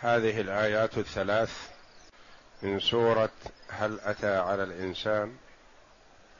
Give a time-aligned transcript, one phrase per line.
[0.00, 1.70] هذه الآيات الثلاث
[2.62, 3.30] من سورة
[3.68, 5.36] هل أتى على الإنسان؟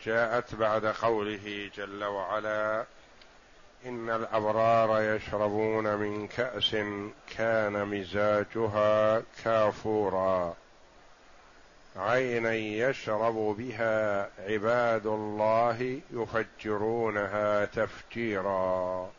[0.04, 2.84] جاءت بعد قوله جل وعلا
[3.86, 6.76] إن الأبرار يشربون من كأس
[7.36, 10.54] كان مزاجها كافورا.
[11.96, 19.10] عينا يشرب بها عباد الله يفجرونها تفجيرا.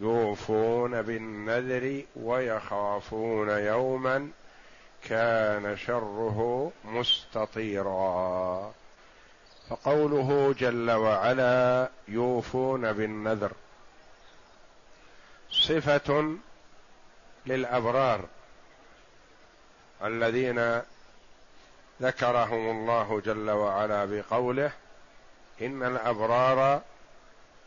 [0.00, 4.30] يوفون بالنذر ويخافون يوما
[5.02, 8.72] كان شره مستطيرا.
[9.70, 13.52] فقوله جل وعلا يوفون بالنذر
[15.50, 16.36] صفة
[17.46, 18.24] للأبرار
[20.04, 20.82] الذين
[22.02, 24.72] ذكرهم الله جل وعلا بقوله
[25.62, 26.82] إن الأبرار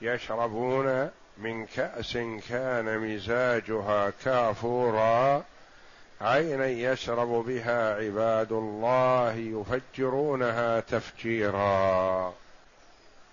[0.02, 2.14] يشربون من كأس
[2.50, 5.44] كان مزاجها كافورا
[6.22, 12.34] عينا يشرب بها عباد الله يفجرونها تفجيرا.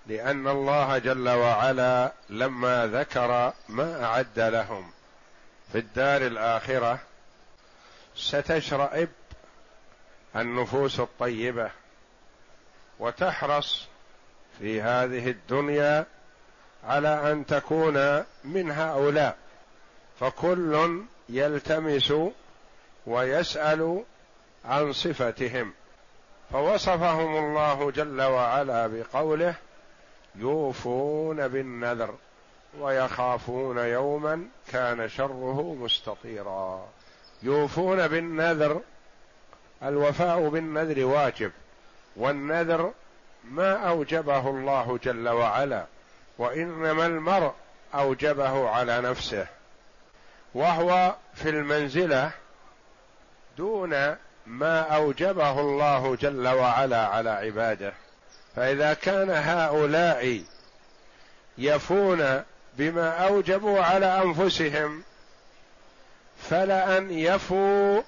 [0.06, 4.90] لأن الله جل وعلا لما ذكر ما أعد لهم
[5.72, 6.98] في الدار الآخرة
[8.16, 9.08] ستشرئب
[10.36, 11.70] النفوس الطيبة
[12.98, 13.86] وتحرص
[14.58, 16.06] في هذه الدنيا
[16.86, 19.36] على أن تكون من هؤلاء.
[20.20, 22.12] فكل يلتمس
[23.06, 24.02] ويسأل
[24.64, 25.72] عن صفتهم.
[26.52, 29.54] فوصفهم الله جل وعلا بقوله
[30.34, 32.14] يوفون بالنذر
[32.80, 36.88] ويخافون يوما كان شره مستطيرا.
[37.42, 38.80] يوفون بالنذر
[39.82, 41.52] الوفاء بالنذر واجب
[42.16, 42.92] والنذر
[43.44, 45.86] ما أوجبه الله جل وعلا.
[46.38, 47.52] وإنما المرء
[47.94, 49.46] أوجبه على نفسه
[50.54, 52.30] وهو في المنزلة
[53.58, 57.92] دون ما أوجبه الله جل وعلا على عباده.
[58.56, 60.42] فإذا كان هؤلاء
[61.58, 62.42] يفون
[62.78, 65.02] بما أوجبوا على أنفسهم
[66.50, 68.02] فلان يفوا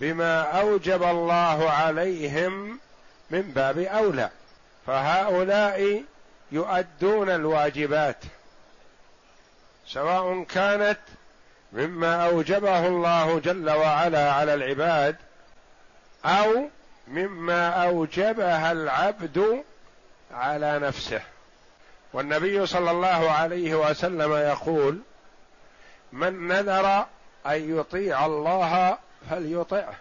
[0.00, 2.78] بما أوجب الله عليهم
[3.30, 4.30] من باب أولى.
[4.86, 6.04] فهؤلاء
[6.52, 8.16] يؤدون الواجبات
[9.86, 10.98] سواء كانت
[11.72, 15.16] مما أوجبه الله جل وعلا على العباد
[16.24, 16.68] أو
[17.08, 19.64] مما أوجبها العبد
[20.32, 21.20] على نفسه.
[22.12, 25.00] والنبي صلى الله عليه وسلم يقول
[26.12, 27.06] من نذر
[27.46, 28.98] أن يطيع الله
[29.30, 29.94] فليطعه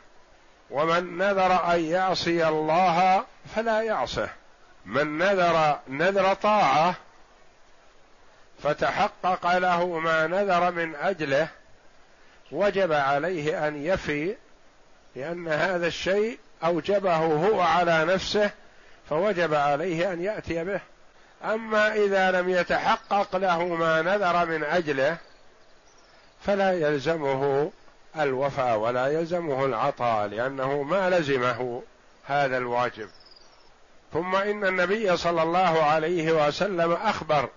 [0.72, 3.24] ومن نذر أن يعصي الله
[3.56, 4.30] فلا يعصه.
[4.90, 6.96] من نذر نذر طاعة
[8.64, 11.48] فتحقق له ما نذر من أجله
[12.52, 14.36] وجب عليه أن يفي
[15.16, 18.52] لأن هذا الشيء أوجبه هو على نفسه
[19.10, 20.82] فوجب عليه أن يأتي به.
[21.44, 25.18] أما إذا لم يتحقق له ما نذر من أجله
[26.42, 27.72] فلا يلزمه
[28.20, 31.84] الوفاء ولا يلزمه العطاء لأنه ما لزمه
[32.26, 33.10] هذا الواجب.
[34.14, 37.50] ثم إن النبي صلى الله عليه وسلم أخبر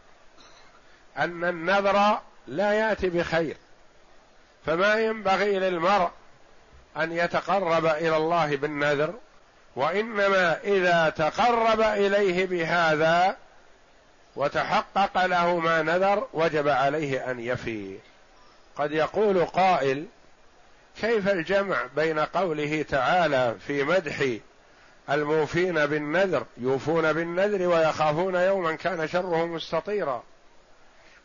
[1.19, 3.57] أن النذر لا يأتي بخير
[4.67, 6.11] فما ينبغي للمرء
[6.97, 9.15] أن يتقرب إلى الله بالنذر
[9.77, 13.37] وإنما إذا تقرب إليه بهذا
[14.37, 17.99] وتحقق له ما نذر وجب عليه أن يفي.
[18.77, 20.07] قد يقول قائل
[21.01, 24.25] كيف الجمع بين قوله تعالى في مدح
[25.15, 30.23] الموفين بالنذر يوفون بالنذر ويخافون يوما كان شره مستطيرا.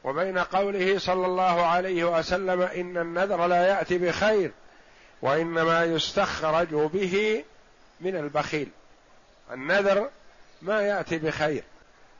[0.04, 4.52] وبين قوله صلى الله عليه وسلم إن النذر لا يأتي بخير
[5.22, 7.44] وإنما يستخرج به
[8.02, 8.70] من البخيل.
[9.52, 10.10] النذر
[10.62, 11.64] ما يأتي بخير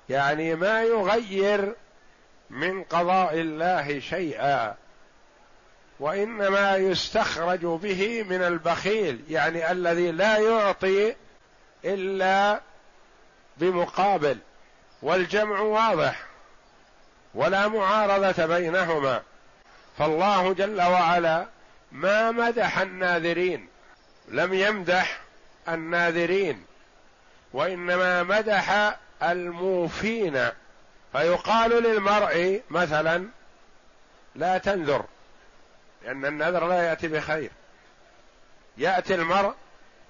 [0.10, 1.74] يعني ما يغير
[2.50, 4.76] من قضاء الله شيئا
[6.00, 11.16] وإنما يستخرج به من البخيل يعني الذي لا يعطي
[11.88, 12.62] إلا
[13.58, 14.38] بمقابل
[15.02, 16.26] والجمع واضح
[17.34, 19.22] ولا معارضة بينهما.
[19.98, 21.46] فالله جل وعلا
[21.92, 23.68] ما مدح الناذرين
[24.28, 25.22] لم يمدح
[25.70, 26.66] الناذرين
[27.54, 30.50] وإنما مدح الموفين.
[31.12, 33.28] فيقال للمرء مثلا
[34.36, 35.06] لا تنذر
[36.04, 37.52] لأن النذر لا يأتي بخير.
[38.78, 39.54] يأتي المرء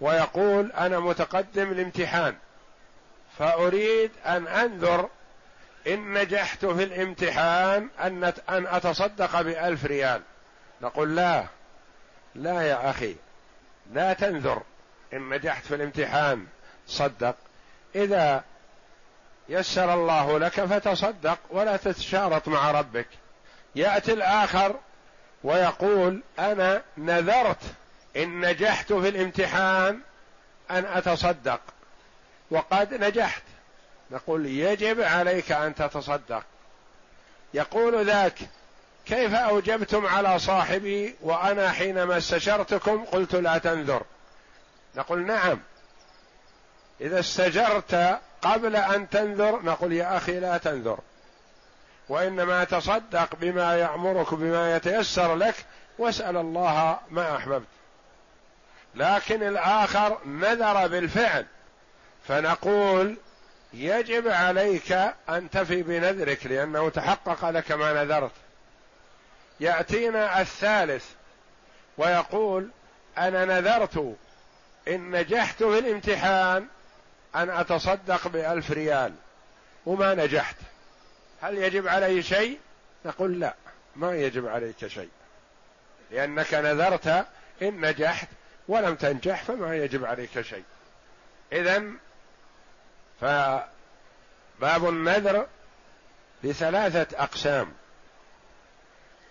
[0.01, 2.35] ويقول أنا متقدم الامتحان
[3.37, 5.09] فأريد أن أنذر
[5.87, 10.21] إن نجحت في الامتحان أن أن أتصدق بألف ريال.
[10.81, 11.45] نقول لا
[12.35, 13.15] لا يا أخي
[13.93, 14.63] لا تنذر
[15.13, 16.45] إن نجحت في الامتحان
[16.87, 17.35] صدق.
[17.95, 18.43] إذا
[19.49, 23.07] يسر الله لك فتصدق ولا تتشارط مع ربك.
[23.75, 24.75] يأتي الآخر
[25.43, 27.61] ويقول أنا نذرت
[28.15, 29.99] إن نجحت في الامتحان
[30.71, 31.59] أن أتصدق.
[32.51, 33.43] وقد نجحت.
[34.11, 36.43] نقول يجب عليك أن تتصدق.
[37.53, 38.39] يقول ذاك
[39.05, 44.03] كيف أوجبتم على صاحبي وأنا حينما استشرتكم قلت لا تنذر.
[44.95, 45.59] نقول نعم.
[47.01, 50.99] إذا استجرت قبل أن تنذر نقول يا أخي لا تنذر.
[52.09, 55.55] وإنما تصدق بما يأمرك بما يتيسر لك
[55.97, 57.76] واسأل الله ما أحببت.
[58.97, 61.45] لكن الآخر نذر بالفعل.
[62.27, 63.17] فنقول
[63.73, 64.91] يجب عليك
[65.29, 68.31] أن تفي بنذرك لأنه تحقق لك ما نذرت.
[69.59, 71.05] يأتينا الثالث
[71.97, 72.69] ويقول
[73.17, 74.15] أنا نذرت
[74.87, 76.67] إن نجحت في الامتحان
[77.35, 79.13] أن أتصدق بألف ريال.
[79.85, 80.55] وما نجحت.
[81.41, 82.59] هل يجب علي شيء؟
[83.05, 83.53] نقول لا
[83.95, 85.09] ما يجب عليك شيء.
[86.11, 87.07] لأنك نذرت
[87.61, 88.27] إن نجحت
[88.67, 90.63] ولم تنجح فما يجب عليك شيء.
[91.51, 91.83] إذا
[93.21, 95.47] فباب النذر
[96.43, 97.73] لثلاثة أقسام.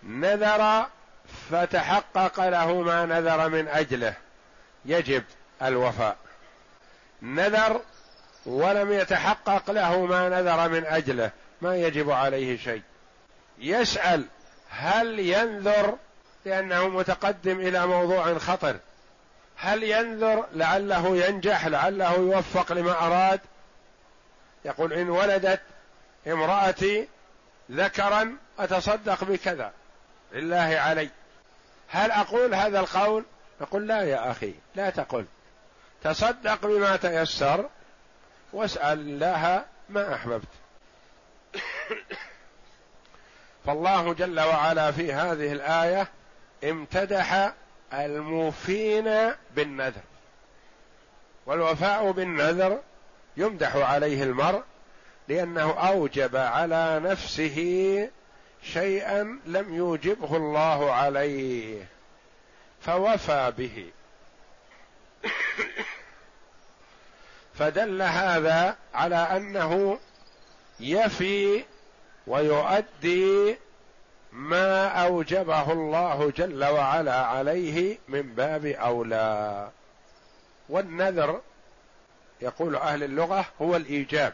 [0.03, 0.85] نذر
[1.51, 4.13] فتحقق له ما نذر من أجله.
[4.85, 5.23] يجب
[5.61, 6.17] الوفاء.
[7.21, 7.81] نذر
[8.45, 11.31] ولم يتحقق له ما نذر من أجله.
[11.61, 12.81] ما يجب عليه شيء.
[13.59, 14.25] يسأل
[14.69, 15.97] هل ينذر؟
[16.45, 18.79] لأنه متقدم إلى موضوع خطر.
[19.57, 23.39] هل ينذر لعله ينجح لعله يوفق لما أراد؟
[24.65, 25.61] يقول إن ولدت
[26.27, 27.07] امرأتي
[27.71, 29.71] ذكرا أتصدق بكذا.
[30.33, 31.09] لله علي.
[31.89, 33.25] هل أقول هذا القول؟
[33.61, 35.25] نقول لا يا أخي لا تقل.
[36.03, 37.69] تصدق بما تيسر
[38.53, 40.47] واسأل الله ما أحببت.
[43.65, 46.07] فالله جل وعلا في هذه الآية
[46.63, 47.53] امتدح
[47.93, 50.01] الموفين بالنذر.
[51.45, 52.81] والوفاء بالنذر
[53.37, 54.63] يمدح عليه المرء
[55.27, 58.09] لأنه أوجب على نفسه
[58.63, 61.85] شيئا لم يوجبه الله عليه
[62.81, 63.91] فوفى به.
[67.53, 69.99] فدل هذا على أنه
[70.79, 71.63] يفي
[72.27, 73.57] ويؤدي
[74.37, 79.69] ما أوجبه الله جل وعلا عليه من باب أولى.
[80.69, 81.41] والنذر
[82.41, 84.33] يقول أهل اللغة هو الإيجاب.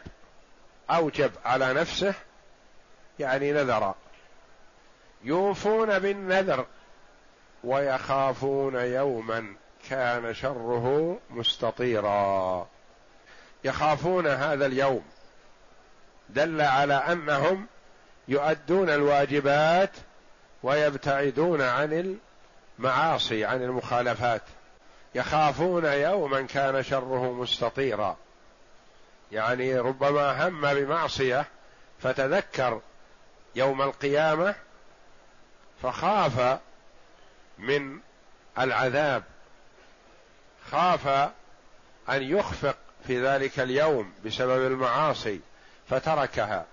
[0.90, 2.14] أوجب على نفسه
[3.18, 3.94] يعني نذر.
[5.24, 6.66] يوفون بالنذر
[7.64, 9.54] ويخافون يوما
[9.90, 12.66] كان شره مستطيرا.
[13.64, 15.04] يخافون هذا اليوم.
[16.28, 17.66] دل على أنهم
[18.28, 19.90] يؤدون الواجبات
[20.62, 22.18] ويبتعدون عن
[22.78, 24.42] المعاصي عن المخالفات.
[25.14, 28.16] يخافون يوما كان شره مستطيرا.
[29.32, 31.46] يعني ربما هم بمعصية
[32.02, 32.80] فتذكر
[33.54, 34.54] يوم القيامة
[35.82, 36.58] فخاف
[37.58, 37.98] من
[38.58, 39.22] العذاب.
[40.70, 41.06] خاف
[42.08, 42.76] أن يخفق
[43.06, 45.40] في ذلك اليوم بسبب المعاصي
[45.90, 46.66] فتركها.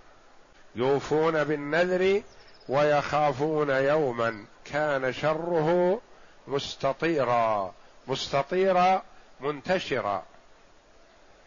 [0.75, 2.21] يوفون بالنذر
[2.69, 6.01] ويخافون يوما كان شره
[6.47, 7.73] مستطيرا
[8.07, 9.03] مستطيرا
[9.39, 10.23] منتشرا.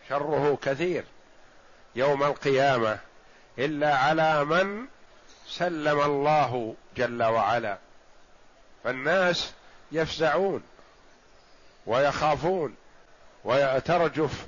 [0.09, 1.05] شره كثير
[1.95, 2.99] يوم القيامة
[3.59, 4.87] إلا على من
[5.47, 7.79] سلم الله جل وعلا.
[8.85, 9.53] فالناس
[9.93, 10.63] يفزعون
[11.87, 12.75] ويخافون
[13.45, 14.47] وترجف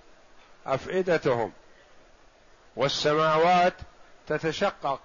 [0.67, 1.53] أفئدتهم.
[2.77, 3.75] والسماوات
[4.27, 5.01] تتشقق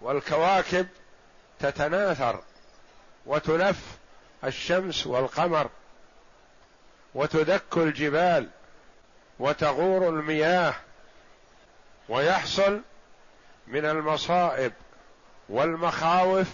[0.00, 0.86] والكواكب
[1.58, 2.42] تتناثر
[3.26, 3.96] وتلف
[4.44, 5.70] الشمس والقمر
[7.14, 8.48] وتدك الجبال
[9.38, 10.74] وتغور المياه
[12.08, 12.80] ويحصل
[13.66, 14.72] من المصائب
[15.48, 16.48] والمخاوف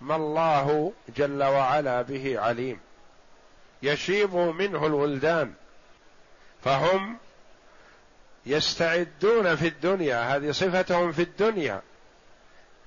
[0.00, 2.80] ما الله جل وعلا به عليم.
[3.82, 5.54] يشيب منه الولدان
[6.64, 7.18] فهم
[8.46, 11.80] يستعدون في الدنيا هذه صفتهم في الدنيا.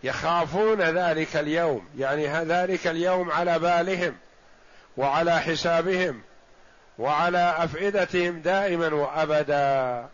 [0.03, 4.15] يخافون ذلك اليوم يعني ذلك اليوم على بالهم
[4.97, 6.21] وعلى حسابهم
[6.99, 10.07] وعلى أفئدتهم دائما وأبدا.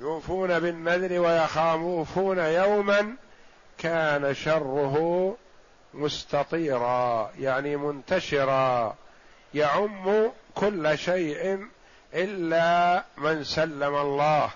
[0.00, 3.14] يوفون بالنذر ويخافون يوما
[3.78, 5.36] كان شره
[5.94, 8.96] مستطيرا يعني منتشرا
[9.54, 11.66] يعم كل شيء
[12.14, 14.50] إلا من سلم الله.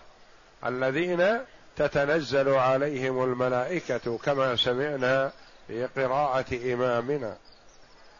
[0.66, 1.38] الذين
[1.76, 5.32] تتنزل عليهم الملائكة كما سمعنا
[5.66, 7.36] في قراءة إمامنا.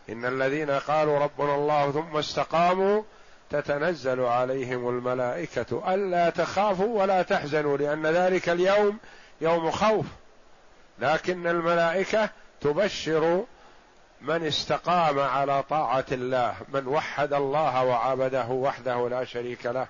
[0.09, 3.03] إن الذين قالوا ربنا الله ثم استقاموا
[3.51, 8.99] تتنزل عليهم الملائكة ألا تخافوا ولا تحزنوا لأن ذلك اليوم
[9.41, 10.07] يوم خوف.
[10.99, 13.45] لكن الملائكة تبشر
[14.21, 19.87] من استقام على طاعة الله من وحد الله وعبده وحده لا شريك له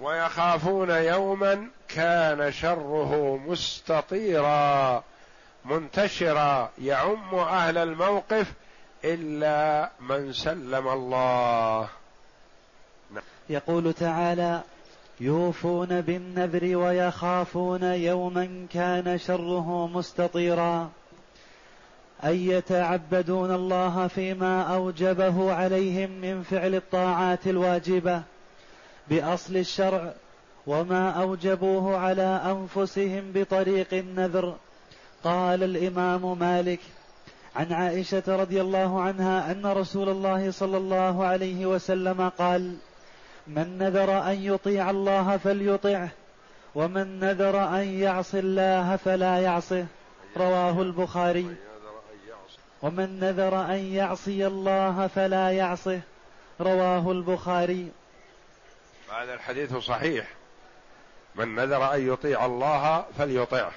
[0.00, 5.02] ويخافون يوما كان شره مستطيرا
[5.64, 8.52] منتشرا يعم أهل الموقف
[9.04, 11.88] إلا من سلم الله.
[13.50, 14.60] يقول تعالى
[15.20, 20.90] يوفون بالنذر ويخافون يوما كان شره مستطيرا
[22.24, 28.22] أي يتعبدون الله فيما أوجبه عليهم من فعل الطاعات الواجبة
[29.10, 30.12] بأصل الشرع
[30.66, 34.56] وما أوجبوه على أنفسهم بطريق النذر.
[35.24, 36.80] قال الإمام مالك
[37.56, 42.76] عن عائشة رضي الله عنها أن رسول الله صلى الله عليه وسلم قال
[43.46, 46.08] من نذر أن يطيع الله فليطعه
[46.74, 49.86] ومن نذر أن يعصي الله فلا يعصه.
[50.36, 51.56] رواه البخاري.
[52.82, 56.00] ومن نذر أن يعصي الله فلا يعصه.
[56.60, 57.92] رواه البخاري.
[59.12, 60.28] هذا الحديث صحيح.
[61.34, 63.72] من نذر أن يطيع الله فليطعه.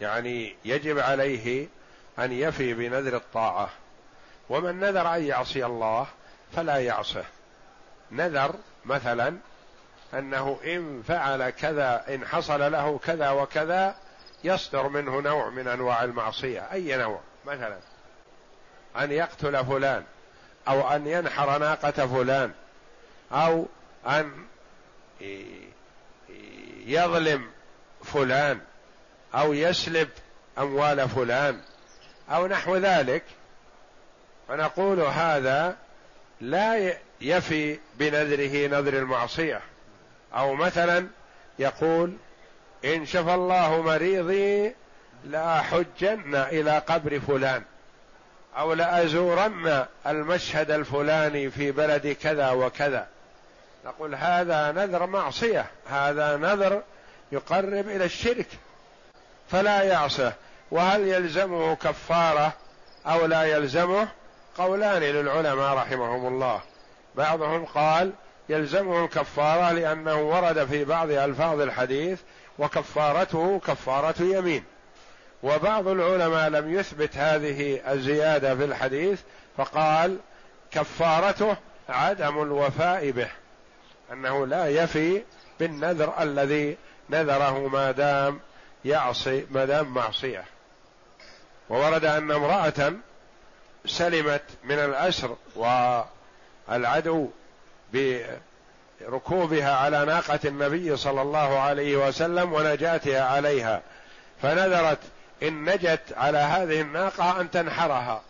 [0.00, 1.68] يعني يجب عليه
[2.18, 3.68] أن يفي بنذر الطاعة.
[4.48, 6.06] ومن نذر أن يعصي الله
[6.52, 7.24] فلا يعصه.
[8.12, 9.36] نذر مثلا
[10.14, 13.96] أنه إن فعل كذا إن حصل له كذا وكذا
[14.44, 17.20] يصدر منه نوع من أنواع المعصية أي نوع.
[17.46, 17.78] مثلا
[18.98, 20.04] أن يقتل فلان
[20.68, 22.52] أو أن ينحر ناقة فلان
[23.32, 23.66] أو
[24.06, 24.32] أن
[26.86, 27.50] يظلم
[28.04, 28.60] فلان
[29.34, 30.08] أو يسلب
[30.58, 31.60] أموال فلان
[32.30, 33.22] أو نحو ذلك.
[34.48, 35.76] فنقول هذا
[36.40, 39.60] لا يفي بنذره نذر المعصية.
[40.34, 41.06] أو مثلا
[41.58, 42.16] يقول
[42.84, 44.74] إن شفى الله مريضي
[45.24, 47.62] لأحجن إلى قبر فلان
[48.58, 53.06] أو لازورن المشهد الفلاني في بلد كذا وكذا.
[53.84, 56.82] نقول هذا نذر معصية هذا نذر
[57.32, 58.46] يقرب إلى الشرك
[59.48, 60.32] فلا يعصه.
[60.70, 62.52] وهل يلزمه كفارة
[63.06, 64.08] أو لا يلزمه؟
[64.58, 66.60] قولان للعلماء رحمهم الله.
[67.14, 68.12] بعضهم قال
[68.48, 72.20] يلزمه الكفارة لأنه ورد في بعض ألفاظ الحديث
[72.58, 74.64] وكفارته كفارة يمين.
[75.46, 79.20] وبعض العلماء لم يثبت هذه الزيادة في الحديث
[79.56, 80.18] فقال
[80.70, 81.56] كفارته
[81.88, 83.28] عدم الوفاء به
[84.12, 85.22] أنه لا يفي
[85.60, 86.76] بالنذر الذي
[87.10, 88.40] نذره ما دام
[88.84, 90.44] يعصي ما دام معصية.
[91.68, 92.92] وورد أن امرأة
[93.86, 95.36] سلمت من الاسر
[96.68, 97.28] والعدو
[99.00, 103.82] بركوبها على ناقة النبي صلى الله عليه وسلم ونجاتها عليها
[104.42, 104.98] فنذرت
[105.42, 108.22] إن نجت على هذه الناقة أن تنحرها.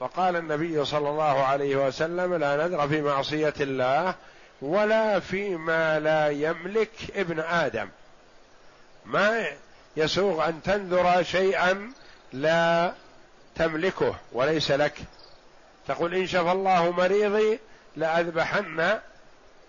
[0.00, 4.14] فقال النبي صلى الله عليه وسلم لا نذر في معصية الله
[4.62, 7.88] ولا فيما لا يملك ابن آدم.
[9.04, 9.46] ما
[9.96, 11.92] يسوغ أن تنذر شيئا
[12.32, 12.92] لا
[13.56, 14.94] تملكه وليس لك.
[15.88, 17.58] تقول إن شفى الله مريضي
[17.96, 18.98] لأذبحن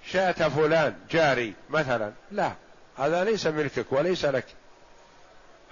[0.06, 2.12] شاة فلان جاري مثلا.
[2.32, 2.52] لا
[2.98, 4.46] هذا ليس ملكك وليس لك.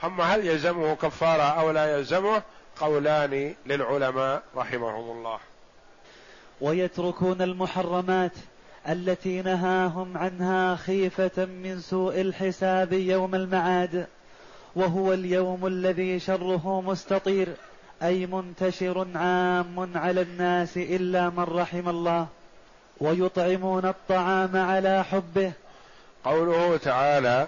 [0.04, 2.42] أما هل يلزمه كفارة أو لا يلزمه؟
[2.80, 5.40] قولان للعلماء رحمهم الله.
[6.62, 8.32] ويتركون المحرمات
[8.90, 14.08] التي نهاهم عنها خيفة من سوء الحساب يوم المعاد
[14.76, 17.48] وهو اليوم الذي شره مستطير
[18.04, 22.28] أي منتشر عام على الناس إلا من رحم الله
[23.00, 25.52] ويطعمون الطعام على حبه.
[26.26, 27.48] قوله تعالى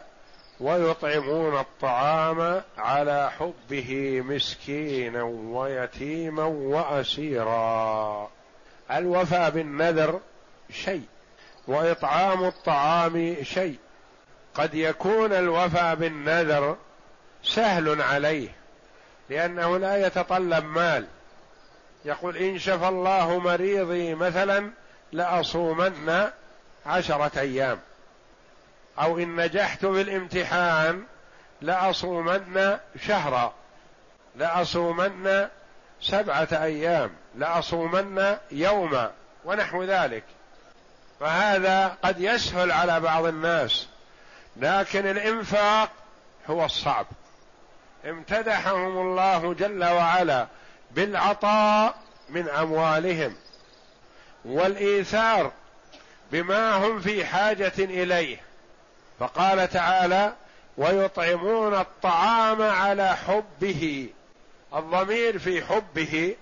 [0.59, 8.29] ويطعمون الطعام على حبه مسكينا ويتيما وأسيرا.
[8.91, 10.19] الوفاء بالنذر
[10.71, 11.03] شيء
[11.67, 13.77] وإطعام الطعام شيء.
[14.55, 16.77] قد يكون الوفاء بالنذر
[17.43, 18.49] سهل عليه
[19.29, 21.07] لأنه لا يتطلب مال.
[22.05, 24.71] يقول إن شفى الله مريضي مثلا
[25.11, 26.29] لأصومن
[26.85, 27.79] عشرة أيام.
[28.99, 31.03] أو إن نجحت بالامتحان
[31.61, 32.77] لأصومن
[33.07, 33.53] شهرا
[34.35, 35.47] لأصومن
[36.01, 39.11] سبعة أيام لأصومن يوما
[39.45, 40.23] ونحو ذلك.
[41.19, 43.87] فهذا قد يسهل على بعض الناس
[44.57, 45.89] لكن الإنفاق
[46.49, 47.05] هو الصعب.
[48.05, 50.47] امتدحهم الله جل وعلا
[50.91, 51.95] بالعطاء
[52.29, 53.35] من أموالهم
[54.45, 55.51] والإيثار
[56.31, 58.48] بما هم في حاجة إليه.
[59.19, 60.33] فقال تعالى
[60.77, 64.09] ويطعمون الطعام على حبه.
[64.75, 66.35] الضمير في حبه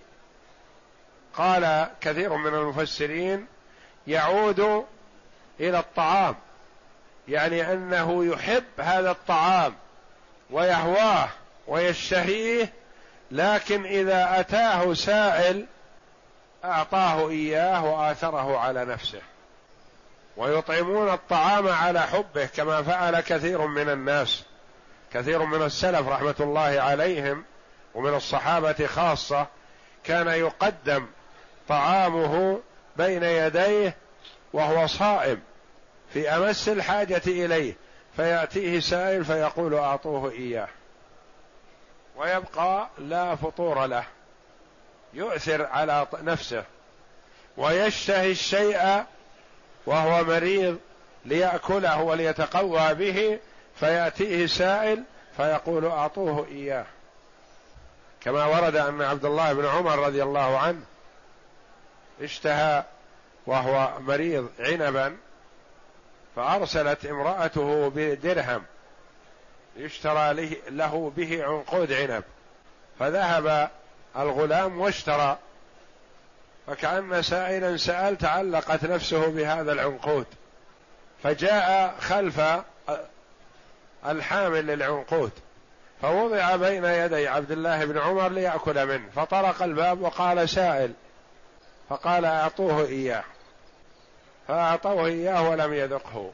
[1.34, 3.48] قال كثير من المفسرين
[4.08, 4.86] يعود
[5.60, 6.36] إلى الطعام
[7.28, 9.76] يعني أنه يحب هذا الطعام
[10.50, 11.30] ويهواه
[11.68, 12.74] ويشتهيه
[13.32, 15.66] لكن إذا أتاه سائل
[16.66, 19.22] أعطاه إياه وآثره على نفسه.
[20.38, 24.44] ويطعمون الطعام على حبه كما فعل كثير من الناس.
[25.14, 27.44] كثير من السلف رحمة الله عليهم
[27.96, 29.48] ومن الصحابة خاصة
[30.04, 31.08] كان يقدم
[31.70, 32.60] طعامه
[32.98, 33.96] بين يديه
[34.54, 35.42] وهو صائم
[36.14, 37.76] في أمس الحاجة إليه
[38.16, 40.68] فيأتيه سائل فيقول أعطوه إياه.
[42.16, 44.04] ويبقى لا فطور له
[45.14, 46.64] يؤثر على نفسه
[47.58, 49.04] ويشتهي الشيء
[49.88, 50.80] وهو مريض
[51.26, 53.40] ليأكله وليتقوى به
[53.80, 55.04] فيأتيه سائل
[55.38, 56.86] فيقول أعطوه إياه.
[58.22, 60.82] كما ورد أن عبد الله بن عمر رضي الله عنه
[62.22, 62.84] اشتهى
[63.46, 65.18] وهو مريض عنبا
[66.36, 68.64] فأرسلت امرأته بدرهم
[69.78, 70.34] يشترى
[70.70, 72.24] له به عنقود عنب
[73.00, 73.70] فذهب
[74.18, 75.38] الغلام واشترى
[76.68, 80.26] فكأن سائلا سأل تعلقت نفسه بهذا العنقود.
[81.24, 82.42] فجاء خلف
[84.06, 85.32] الحامل للعنقود.
[86.02, 89.10] فوضع بين يدي عبد الله بن عمر ليأكل منه.
[89.16, 90.94] فطرق الباب وقال سائل.
[91.90, 93.24] فقال أعطوه إياه.
[94.48, 96.32] فأعطوه إياه ولم يذقه.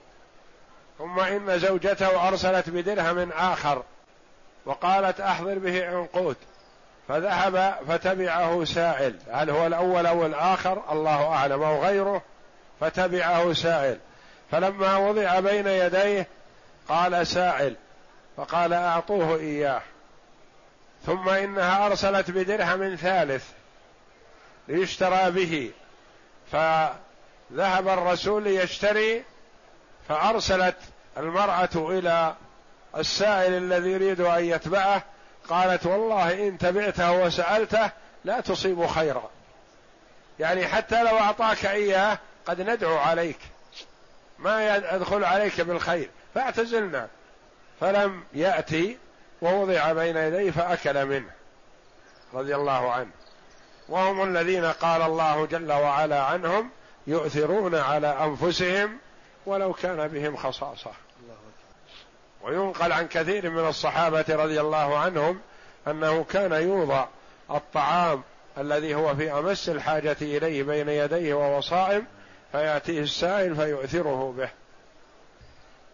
[0.97, 3.83] ثم إن زوجته أرسلت بدرهم آخر.
[4.65, 6.35] وقالت أحضر به عنقود.
[7.07, 9.15] فذهب فتبعه سائل.
[9.31, 11.63] هل هو الأول أو الآخر؟ الله أعلم.
[11.63, 12.21] أو غيره؟
[12.79, 13.99] فتبعه سائل.
[14.51, 16.27] فلما وضع بين يديه
[16.89, 17.75] قال سائل
[18.37, 19.81] فقال أعطوه إياه.
[21.05, 23.45] ثم إنها أرسلت بدرهم ثالث
[24.67, 25.71] ليشترى به.
[26.51, 29.23] فذهب الرسول ليشتري
[30.09, 30.75] فأرسلت
[31.17, 32.35] المرأة إلى
[32.97, 35.03] السائل الذي يريد أن يتبعه
[35.49, 37.91] قالت والله إن تبعته وسألته
[38.25, 39.29] لا تصيب خيرا.
[40.39, 43.39] يعني حتى لو أعطاك إياه قد ندعو عليك.
[44.39, 46.09] ما يدخل عليك بالخير.
[46.35, 47.07] فاعتزلنا.
[47.79, 48.97] فلم يأتي
[49.41, 51.31] ووضع بين يديه فأكل منه.
[52.33, 53.11] رضي الله عنه.
[53.89, 56.69] وهم الذين قال الله جل وعلا عنهم
[57.07, 58.97] يؤثرون على أنفسهم
[59.45, 60.91] ولو كان بهم خصاصة.
[62.43, 65.39] وينقل عن كثير من الصحابة رضي الله عنهم
[65.87, 67.07] أنه كان يوضع
[67.51, 68.23] الطعام
[68.57, 72.05] الذي هو في أمس الحاجة إليه بين يديه وهو صائم
[72.51, 74.49] فيأتيه السائل فيؤثره به.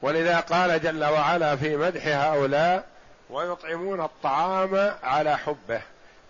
[0.01, 2.85] ولذا قال جل وعلا في مدح هؤلاء
[3.29, 5.81] ويطعمون الطعام على حبه.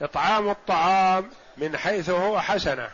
[0.01, 2.89] إطعام الطعام من حيث هو حسنة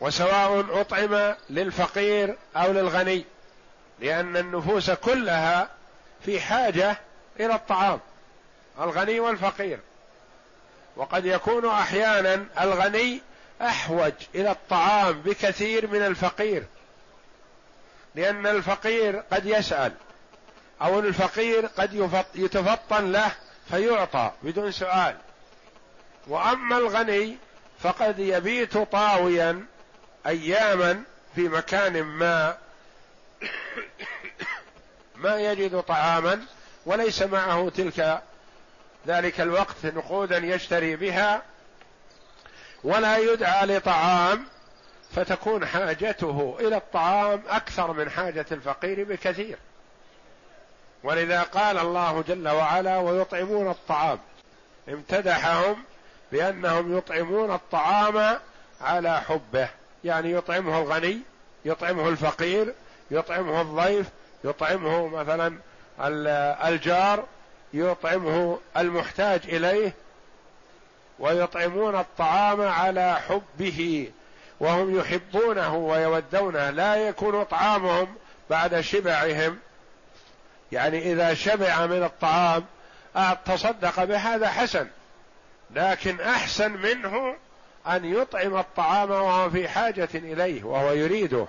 [0.00, 3.24] وسواء أطعم للفقير أو للغني
[4.00, 5.68] لأن النفوس كلها
[6.24, 6.96] في حاجة
[7.40, 8.00] إلى الطعام
[8.80, 9.78] الغني والفقير.
[10.96, 13.22] وقد يكون أحيانا الغني
[13.62, 16.64] أحوج إلى الطعام بكثير من الفقير
[18.14, 19.92] لأن الفقير قد يسأل
[20.82, 23.32] أو الفقير قد يتفطن له
[23.70, 25.16] فيعطى بدون سؤال.
[26.26, 27.36] وأما الغني
[27.80, 29.64] فقد يبيت طاويا
[30.26, 31.02] اياما
[31.34, 32.56] في مكان ما.
[35.24, 36.40] ما يجد طعاما
[36.86, 38.22] وليس معه تلك
[39.06, 41.42] ذلك الوقت نقودا يشتري بها
[42.84, 44.46] ولا يدعى لطعام
[45.16, 49.58] فتكون حاجته إلى الطعام أكثر من حاجة الفقير بكثير.
[51.04, 54.18] ولذا قال الله جل وعلا ويطعمون الطعام
[54.88, 55.84] امتدحهم
[56.32, 58.38] بأنهم يطعمون الطعام
[58.80, 59.68] على حبه
[60.04, 61.20] يعني يطعمه الغني
[61.64, 62.74] يطعمه الفقير
[63.10, 64.06] يطعمه الضيف
[64.44, 65.58] يطعمه مثلا
[66.68, 67.24] الجار
[67.74, 69.92] يطعمه المحتاج إليه
[71.18, 74.10] ويطعمون الطعام على حبه
[74.60, 76.70] وهم يحبونه ويودونه.
[76.70, 78.14] لا يكون طعامهم
[78.50, 79.58] بعد شبعهم.
[80.72, 82.64] يعني إذا شبع من الطعام
[83.46, 84.88] تصدق بهذا حسن.
[85.70, 87.34] لكن أحسن منه
[87.86, 91.46] أن يطعم الطعام وهو في حاجة إليه وهو يريده.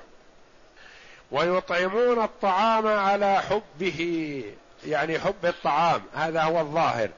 [1.36, 4.44] ويطعمون الطعام على حبه
[4.86, 7.10] يعني حب الطعام هذا هو الظاهر.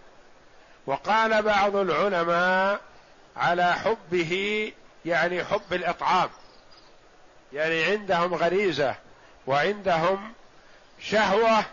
[0.87, 2.79] وقال بعض العلماء
[3.37, 4.73] على حبه
[5.05, 6.29] يعني حب الإطعام.
[7.53, 8.95] يعني عندهم غريزة
[9.47, 10.33] وعندهم
[10.99, 11.65] شهوة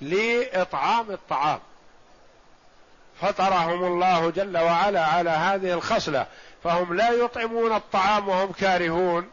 [0.00, 1.60] لإطعام الطعام.
[3.20, 6.26] فطرهم الله جل وعلا على هذه الخصلة
[6.64, 9.30] فهم لا يطعمون الطعام وهم كارهون.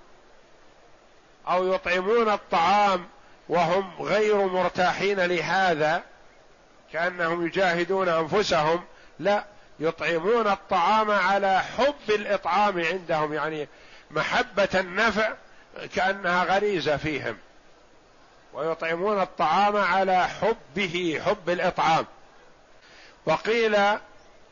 [1.50, 3.08] أو يطعمون الطعام
[3.50, 6.04] وهم غير مرتاحين لهذا
[6.94, 8.84] كأنهم يجاهدون أنفسهم
[9.20, 9.46] لا
[9.80, 13.68] يطعمون الطعام على حب الإطعام عندهم يعني
[14.12, 15.34] محبة النفع
[15.96, 17.38] كأنها غريزة فيهم.
[18.54, 22.06] ويطعمون الطعام على حبه حب الإطعام.
[23.26, 23.78] وقيل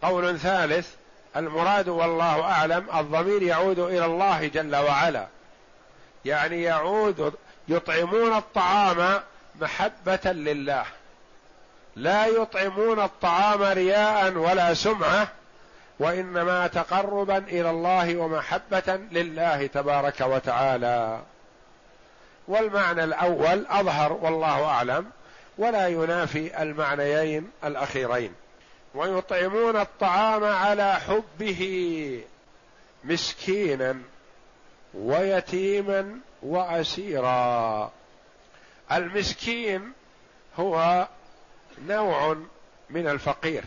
[0.01, 0.89] قول ثالث
[1.35, 5.27] المراد والله أعلم الضمير يعود إلى الله جل وعلا.
[6.25, 7.33] يعني يعود
[7.67, 9.21] يطعمون الطعام
[9.61, 10.85] محبة لله.
[11.95, 15.27] لا يطعمون الطعام رياء ولا سمعة
[15.99, 21.19] وإنما تقربا إلى الله ومحبة لله تبارك وتعالى.
[22.47, 25.05] والمعنى الأول أظهر والله أعلم
[25.57, 28.33] ولا ينافي المعنيين الأخيرين.
[28.95, 32.23] ويطعمون الطعام على حبه
[33.03, 33.97] مسكينا.
[34.95, 37.91] ويتيما وأسيرا.
[38.91, 39.91] المسكين
[40.59, 41.07] هو
[41.87, 42.37] نوع
[42.89, 43.63] من الفقير.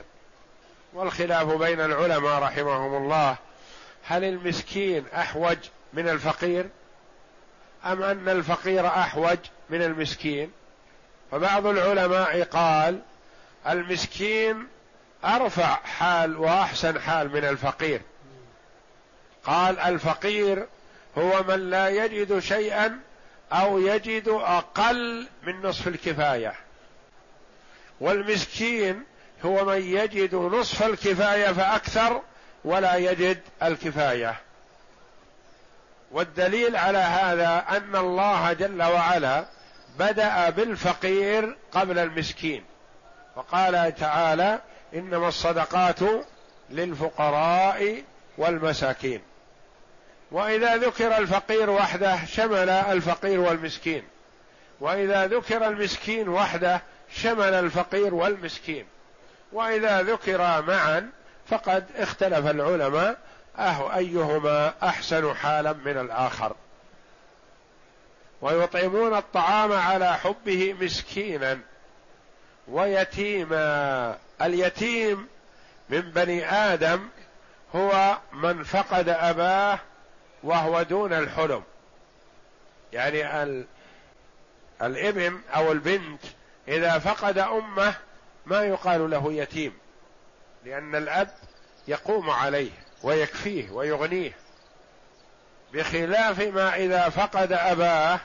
[0.92, 3.36] والخلاف بين العلماء رحمهم الله
[4.04, 5.56] هل المسكين أحوج
[5.92, 6.68] من الفقير؟
[7.84, 9.38] أم أن الفقير أحوج
[9.70, 10.52] من المسكين؟
[11.30, 13.00] فبعض العلماء قال
[13.68, 14.66] المسكين
[15.24, 18.00] أرفع حال وأحسن حال من الفقير.
[19.44, 20.66] قال الفقير
[21.18, 23.00] هو من لا يجد شيئا
[23.52, 26.54] أو يجد أقل من نصف الكفاية.
[28.00, 29.04] والمسكين
[29.44, 32.22] هو من يجد نصف الكفاية فأكثر
[32.64, 34.40] ولا يجد الكفاية.
[36.10, 39.44] والدليل على هذا أن الله جل وعلا
[39.98, 42.64] بدأ بالفقير قبل المسكين.
[43.36, 44.60] وقال تعالى
[44.94, 46.00] إنما الصدقات
[46.70, 48.02] للفقراء
[48.38, 49.20] والمساكين.
[50.30, 54.02] وإذا ذكر الفقير وحده شمل الفقير والمسكين.
[54.80, 58.86] وإذا ذكر المسكين وحده شمل الفقير والمسكين.
[59.52, 61.10] وإذا ذكر معا
[61.48, 63.18] فقد اختلف العلماء
[63.58, 66.56] أه أيهما أحسن حالا من الآخر.
[68.40, 71.58] ويطعمون الطعام على حبه مسكينا.
[72.68, 75.26] ويتيما اليتيم
[75.90, 77.08] من بني آدم
[77.74, 79.78] هو من فقد أباه
[80.42, 81.62] وهو دون الحلم.
[82.92, 83.66] يعني ال...
[84.82, 86.20] الإبن أو البنت
[86.68, 87.94] إذا فقد أمه
[88.46, 89.78] ما يقال له يتيم
[90.64, 91.30] لأن الأب
[91.88, 92.70] يقوم عليه
[93.02, 94.32] ويكفيه ويغنيه.
[95.72, 98.20] بخلاف ما إذا فقد أباه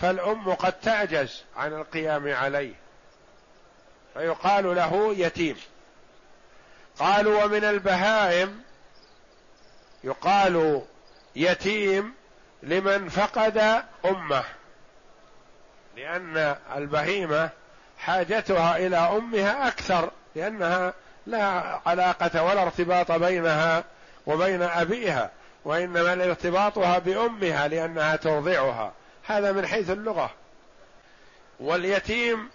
[0.00, 2.74] فالأم قد تعجز عن القيام عليه.
[4.14, 5.56] فيقال له يتيم.
[6.98, 8.62] قالوا ومن البهائم
[10.04, 10.82] يقال
[11.36, 12.14] يتيم
[12.62, 14.44] لمن فقد أمه
[15.96, 17.50] لأن البهيمة
[17.98, 20.94] حاجتها إلى أمها أكثر لأنها
[21.26, 23.84] لا علاقة ولا ارتباط بينها
[24.26, 25.30] وبين أبيها
[25.64, 28.92] وإنما ارتباطها بأمها لأنها ترضعها.
[29.26, 30.30] هذا من حيث اللغة.
[31.60, 32.50] واليتيم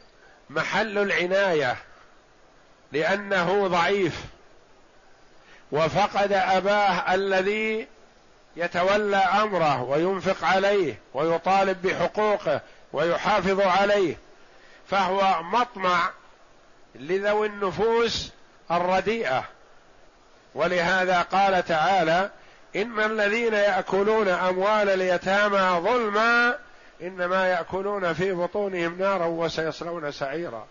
[0.50, 1.78] محل العناية
[2.92, 4.22] لأنه ضعيف
[5.72, 7.88] وفقد أباه الذي
[8.56, 12.62] يتولى أمره وينفق عليه ويطالب بحقوقه
[12.94, 14.18] ويحافظ عليه
[14.90, 16.10] فهو مطمع
[16.96, 18.32] لذوي النفوس
[18.72, 19.44] الرديئة.
[20.56, 22.30] ولهذا قال تعالى
[22.76, 26.58] إن الذين يأكلون أموال اليتامى ظلما
[27.02, 30.66] إنما يأكلون في بطونهم نارا وسيصلون سعيرا.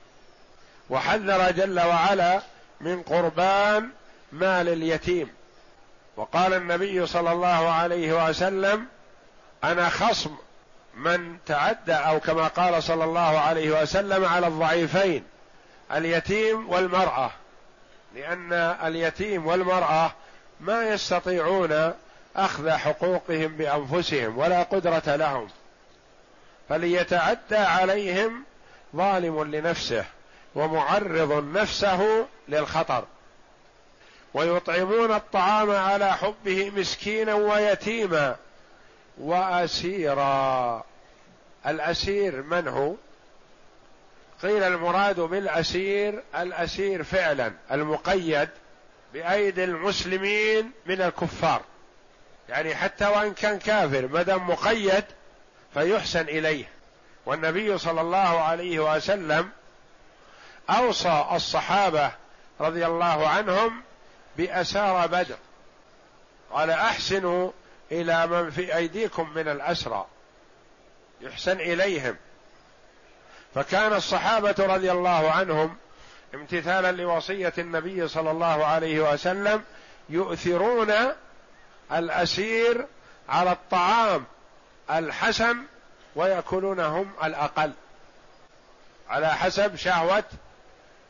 [0.90, 2.40] وحذر جل وعلا
[2.80, 3.88] من قربان
[4.32, 5.30] مال اليتيم.
[6.16, 8.86] وقال النبي صلى الله عليه وسلم
[9.64, 10.36] أنا خصم
[10.94, 15.24] من تعدى أو كما قال صلى الله عليه وسلم على الضعيفين
[15.92, 17.30] اليتيم والمرأة.
[18.14, 18.52] لأن
[18.84, 20.12] اليتيم والمرأة
[20.60, 21.92] ما يستطيعون
[22.36, 25.48] أخذ حقوقهم بأنفسهم ولا قدرة لهم.
[26.68, 28.44] فليتعدى عليهم
[28.96, 30.04] ظالم لنفسه
[30.54, 33.04] ومعرض نفسه للخطر.
[34.34, 38.36] ويطعمون الطعام على حبه مسكينا ويتيما
[39.18, 40.84] وأسيرا.
[41.66, 42.94] الأسير من هو؟
[44.42, 48.48] قيل المراد بالأسير الأسير فعلا المقيد
[49.12, 51.62] بأيدي المسلمين من الكفار.
[52.48, 55.04] يعني حتى وإن كان كافر ما دام مقيد
[55.74, 56.64] فيحسن إليه.
[57.26, 59.48] والنبي صلى الله عليه وسلم
[60.70, 62.12] أوصى الصحابة
[62.60, 63.82] رضي الله عنهم
[64.36, 65.36] باسار بدر.
[66.50, 67.50] قال أحسنوا
[67.92, 70.06] إلى من في أيديكم من الأسرى.
[71.20, 72.16] يحسن إليهم.
[73.54, 75.76] فكان الصحابة رضي الله عنهم
[76.34, 79.62] امتثالا لوصية النبي صلى الله عليه وسلم
[80.08, 80.92] يؤثرون
[81.92, 82.86] الأسير
[83.28, 84.24] على الطعام
[84.90, 85.56] الحسن
[86.16, 87.72] ويأكلون هم الأقل.
[89.08, 90.24] على حسب شهوة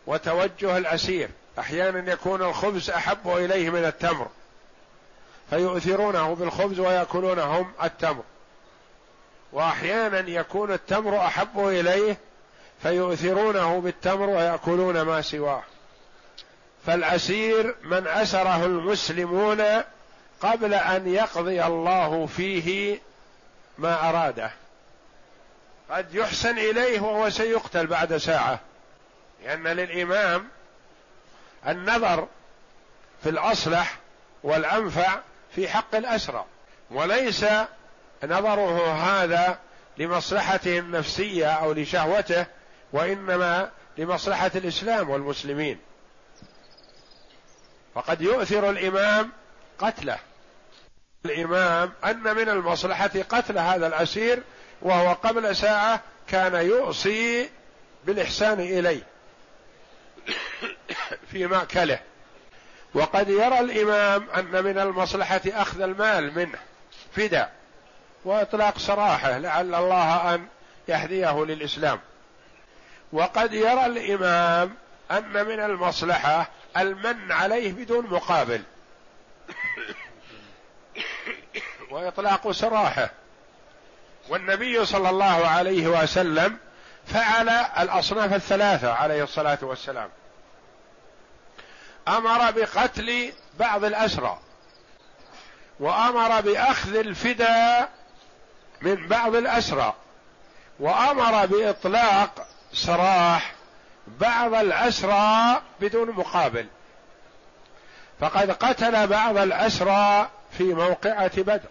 [0.06, 1.30] وتوجه الأسير.
[1.58, 4.28] أحيانا يكون الخبز أحب إليه من التمر
[5.50, 8.22] فيؤثرونه بالخبز ويأكلون هم التمر.
[9.52, 12.16] وأحيانا يكون التمر أحب إليه
[12.82, 15.62] فيؤثرونه بالتمر ويأكلون ما سواه.
[16.86, 19.62] فالأسير من أسره المسلمون
[20.40, 22.98] قبل أن يقضي الله فيه
[23.78, 24.50] ما أراده.
[25.90, 28.60] قد يحسن إليه وهو سيقتل بعد ساعة
[29.44, 30.48] لأن للإمام
[31.68, 32.28] النظر
[33.22, 33.98] في الأصلح
[34.42, 35.20] والأنفع
[35.54, 36.44] في حق الأسرى
[36.90, 37.44] وليس
[38.24, 39.58] نظره هذا
[39.98, 42.46] لمصلحته النفسية أو لشهوته
[42.92, 45.78] وإنما لمصلحة الإسلام والمسلمين.
[47.94, 49.32] فقد يؤثر الإمام
[49.78, 50.18] قتله.
[51.24, 54.42] الإمام أن من المصلحة قتل هذا الأسير
[54.82, 57.50] وهو قبل ساعة كان يوصي
[58.04, 59.02] بالإحسان إليه.
[61.32, 61.98] في مأكله.
[62.94, 66.58] وقد يرى الإمام أن من المصلحة أخذ المال منه
[67.16, 67.52] فداء
[68.24, 70.46] وإطلاق سراحه لعل الله أن
[70.88, 72.00] يهديه للإسلام.
[73.12, 74.74] وقد يرى الإمام
[75.10, 78.62] أن من المصلحة المن عليه بدون مقابل.
[81.90, 83.10] وإطلاق سراحه
[84.28, 86.58] والنبي صلى الله عليه وسلم
[87.06, 90.08] فعل الأصناف الثلاثة عليه الصلاة والسلام.
[92.08, 94.38] أمر بقتل بعض الأسرى
[95.80, 97.88] وأمر بأخذ الفداء
[98.82, 99.94] من بعض الأسرى
[100.80, 103.54] وأمر بإطلاق سراح
[104.20, 106.66] بعض الأسرى بدون مقابل.
[108.20, 111.68] فقد قتل بعض الأسرى في موقعة بدر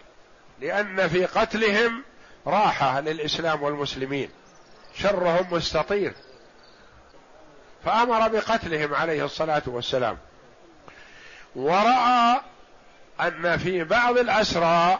[0.60, 2.02] لأن في قتلهم
[2.46, 4.30] راحة للإسلام والمسلمين.
[4.96, 6.12] شرهم مستطير.
[7.84, 10.18] فأمر بقتلهم عليه الصلاة والسلام.
[11.56, 12.40] ورأى
[13.20, 14.98] أن في بعض الأسرى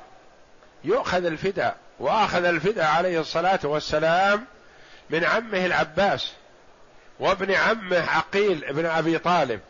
[0.85, 4.47] يؤخذ الفداء وأخذ الفداء عليه الصلاة والسلام
[5.11, 6.33] من عمه العباس
[7.21, 9.61] وابن عمه عقيل ابن أبي طالب.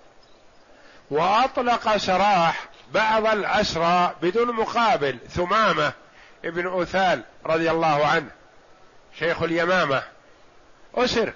[1.10, 5.92] وأطلق سراح بعض الأسرى بدون مقابل ثمامة
[6.44, 8.30] ابن أثال رضي الله عنه
[9.18, 10.13] شيخ اليمامة.
[10.94, 11.32] أسر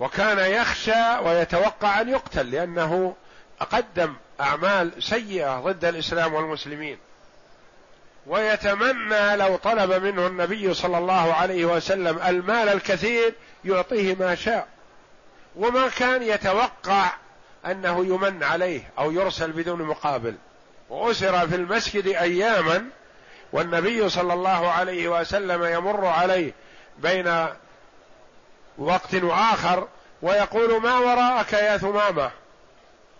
[0.00, 3.16] وكان يخشى ويتوقع أن يقتل لأنه
[3.60, 6.98] قدم أعمال سيئة ضد الإسلام والمسلمين.
[8.26, 14.68] ويتمنى لو طلب منه النبي صلى الله عليه وسلم المال الكثير يعطيه ما شاء.
[15.56, 17.10] وما كان يتوقع
[17.66, 20.34] أنه يمن عليه أو يرسل بدون مقابل.
[20.90, 22.84] وأسر في المسجد أياما
[23.52, 26.52] والنبي صلى الله عليه وسلم يمر عليه
[26.98, 27.46] بين
[28.78, 29.88] وقت واخر
[30.22, 32.30] ويقول ما وراءك يا ثمامة؟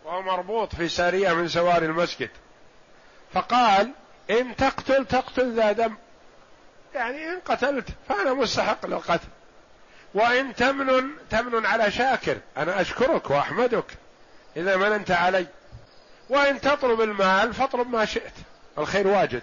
[0.05, 2.31] وهو مربوط في سارية من سوار المسجد.
[3.33, 3.91] فقال
[4.31, 5.95] إن تقتل تقتل ذا دم.
[6.95, 9.29] يعني إن قتلت فأنا مستحق للقتل.
[10.15, 13.85] وإن تمن تمن على شاكر أنا أشكرك وأحمدك.
[14.57, 15.47] إذا مننت علي.
[16.31, 18.33] وإن تطلب المال فاطلب ما شئت.
[18.79, 19.43] الخير واجد.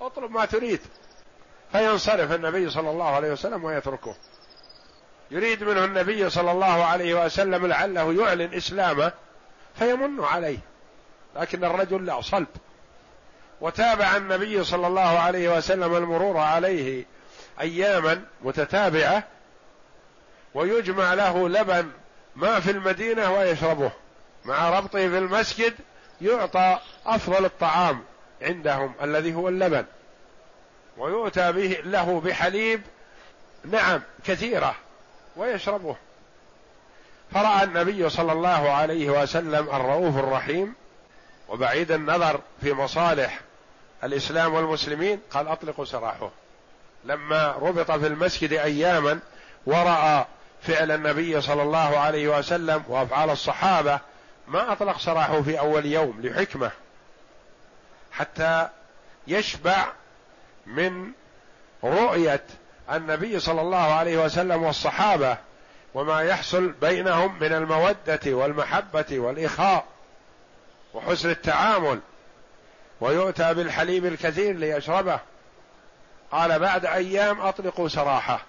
[0.00, 0.80] اطلب ما تريد.
[1.72, 4.14] فينصرف النبي صلى الله عليه وسلم ويتركه.
[5.32, 9.12] يريد منه النبي صلى الله عليه وسلم لعله يعلن إسلامه
[9.78, 10.58] فيمن عليه.
[11.36, 12.46] لكن الرجل لا صلب.
[13.60, 17.04] وتابع النبي صلى الله عليه وسلم المرور عليه
[17.60, 19.24] اياما متتابعة
[20.54, 21.90] ويجمع له لبن
[22.36, 23.92] ما في المدينة ويشربه.
[24.44, 25.74] مع ربطه في المسجد
[26.20, 28.04] يعطى أفضل الطعام
[28.42, 29.84] عندهم الذي هو اللبن.
[30.98, 32.82] ويؤتى به له بحليب
[33.64, 34.74] نعم كثيرة.
[35.36, 35.96] ويشربه.
[37.34, 40.74] فرأى النبي صلى الله عليه وسلم الرؤوف الرحيم
[41.48, 43.40] وبعيد النظر في مصالح
[44.04, 46.30] الإسلام والمسلمين قال اطلقوا سراحه.
[47.04, 49.18] لما ربط في المسجد اياما
[49.66, 50.24] ورأى
[50.62, 54.00] فعل النبي صلى الله عليه وسلم وأفعال الصحابة
[54.48, 56.70] ما أطلق سراحه في أول يوم لحكمة
[58.12, 58.68] حتى
[59.26, 59.86] يشبع
[60.66, 61.12] من
[61.84, 62.44] رؤية
[62.90, 65.36] النبي صلى الله عليه وسلم والصحابة
[65.94, 69.84] وما يحصل بينهم من المودة والمحبة والإخاء
[70.94, 72.00] وحسن التعامل.
[73.00, 75.20] ويؤتى بالحليب الكثير ليشربه.
[76.32, 78.40] قال بعد أيام اطلقوا سراحه.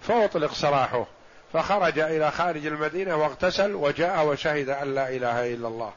[0.00, 1.06] فأطلق سراحه.
[1.52, 5.92] فخرج إلى خارج المدينة واغتسل وجاء وشهد أن لا إله إلا الله.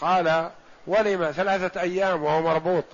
[0.00, 0.50] قال
[0.86, 2.84] ولم ثلاثة أيام وهو مربوط.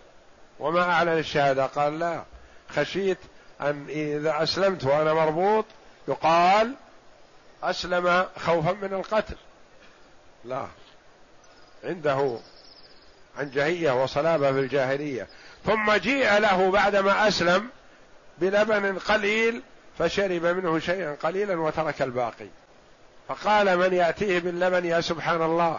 [0.59, 2.23] وما أعلن الشهادة؟ قال لا.
[2.71, 3.19] خشيت
[3.61, 5.65] أن إذا أسلمت وأنا مربوط
[6.09, 6.75] يقال
[7.63, 9.37] أسلم خوفا من القتل.
[10.45, 10.67] لا.
[11.85, 12.39] عنده
[13.39, 15.27] عنجهية وصلابة في الجاهلية.
[15.67, 17.69] ثم جيء له بعدما أسلم
[18.39, 19.63] بلبن قليل
[19.99, 22.49] فشرب منه شيئا قليلا وترك الباقي.
[23.29, 25.79] فقال من يأتيه باللبن يا سبحان الله؟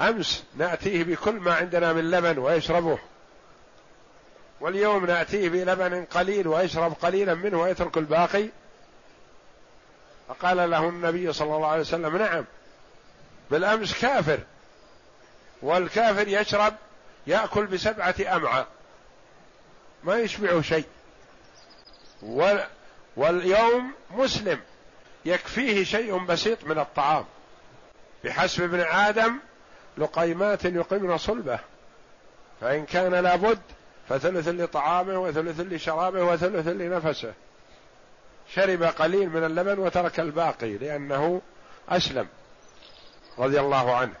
[0.00, 2.98] أمس نأتيه بكل ما عندنا من لبن ويشربه.
[4.62, 8.48] واليوم ناتيه بلبن قليل ويشرب قليلا منه ويترك الباقي.
[10.28, 12.44] فقال له النبي صلى الله عليه وسلم نعم
[13.50, 14.38] بالأمس كافر
[15.62, 16.74] والكافر يشرب
[17.26, 18.66] يأكل بسبعة أمعاء
[20.04, 20.86] ما يشبعه شيء.
[23.16, 24.60] واليوم مسلم
[25.24, 27.24] يكفيه شيء بسيط من الطعام
[28.24, 29.36] بحسب ابن آدم
[29.98, 31.58] لقيمات يقمن صلبه
[32.60, 33.60] فإن كان لابد
[34.12, 37.32] فثلث لطعامه وثلث لشرابه وثلث لنفسه.
[38.54, 41.42] شرب قليل من اللبن وترك الباقي لأنه
[41.88, 42.28] أسلم
[43.38, 44.14] رضي الله عنه.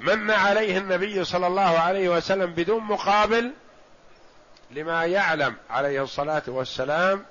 [0.00, 3.52] من عليه النبي صلى الله عليه وسلم بدون مقابل
[4.70, 7.24] لما يعلم عليه الصلاة والسلام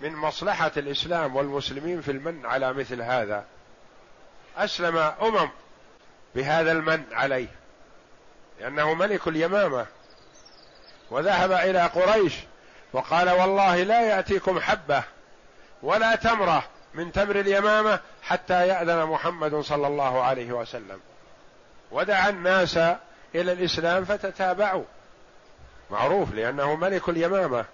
[0.00, 3.44] من مصلحة الإسلام والمسلمين في المن على مثل هذا.
[4.56, 5.50] أسلم أمم
[6.34, 7.48] بهذا المن عليه.
[8.60, 9.86] لأنه ملك اليمامة.
[11.10, 12.34] وذهب إلى قريش
[12.92, 15.02] وقال والله لا يأتيكم حبة
[15.82, 16.64] ولا تمرة
[16.94, 21.00] من تمر اليمامة حتى يأذن محمد صلى الله عليه وسلم.
[21.90, 22.76] ودعا الناس
[23.34, 24.84] إلى الإسلام فتتابعوا.
[25.90, 27.64] معروف لأنه ملك اليمامة.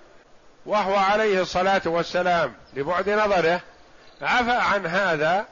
[0.67, 3.61] وهو عليه الصلاة والسلام لبعد نظره
[4.23, 5.47] عفى عن هذا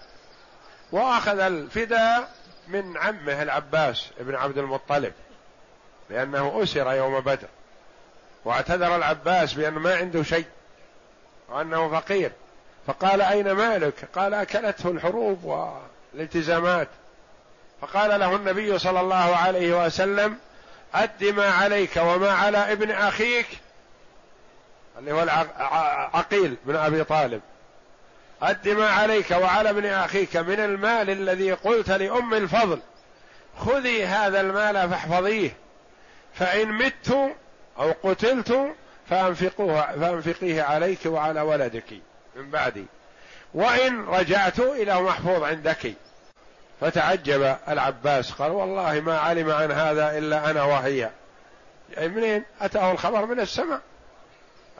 [0.93, 2.31] وأخذ الفداء
[2.69, 5.13] من عمه العباس بن عبد المطلب
[6.11, 7.49] لأنه أسر يوم بدر.
[8.49, 10.45] واعتذر العباس بأنه ما عنده شيء
[11.49, 12.33] وأنه فقير.
[12.87, 15.45] فقال أين مالك؟ قال أكلته الحروب
[16.15, 16.89] والالتزامات.
[17.81, 20.39] فقال له النبي صلى الله عليه وسلم
[20.95, 23.47] أد ما عليك وما على ابن أخيك.
[24.99, 25.27] اللي هو
[26.15, 27.41] عقيل بن أبي طالب.
[28.43, 32.81] أد ما عليك وعلى ابن أخيك من المال الذي قلت لأم الفضل.
[33.59, 35.57] خذي هذا المال فاحفظيه.
[36.35, 37.37] فإن مت
[37.79, 38.75] أو قتلت
[39.11, 42.01] فأنفقوه فأنفقيه عليك وعلى ولدك
[42.37, 42.87] من بعدي.
[43.55, 45.95] وإن رجعت إلى محفوظ عندك.
[46.81, 51.11] فتعجب العباس قال والله ما علم عن هذا إلا أنا وهي.
[51.91, 53.81] يعني منين؟ أتاه الخبر من السماء.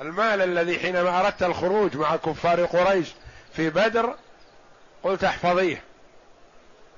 [0.01, 3.09] المال الذي حينما أردت الخروج مع كفار قريش
[3.53, 4.15] في بدر
[5.03, 5.83] قلت احفظيه.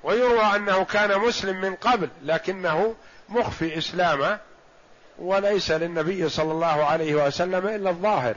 [0.03, 2.95] ويروى أنه كان مسلم من قبل لكنه
[3.29, 4.39] مخفي إسلامه.
[5.21, 8.35] وليس للنبي صلى الله عليه وسلم إلا الظاهر.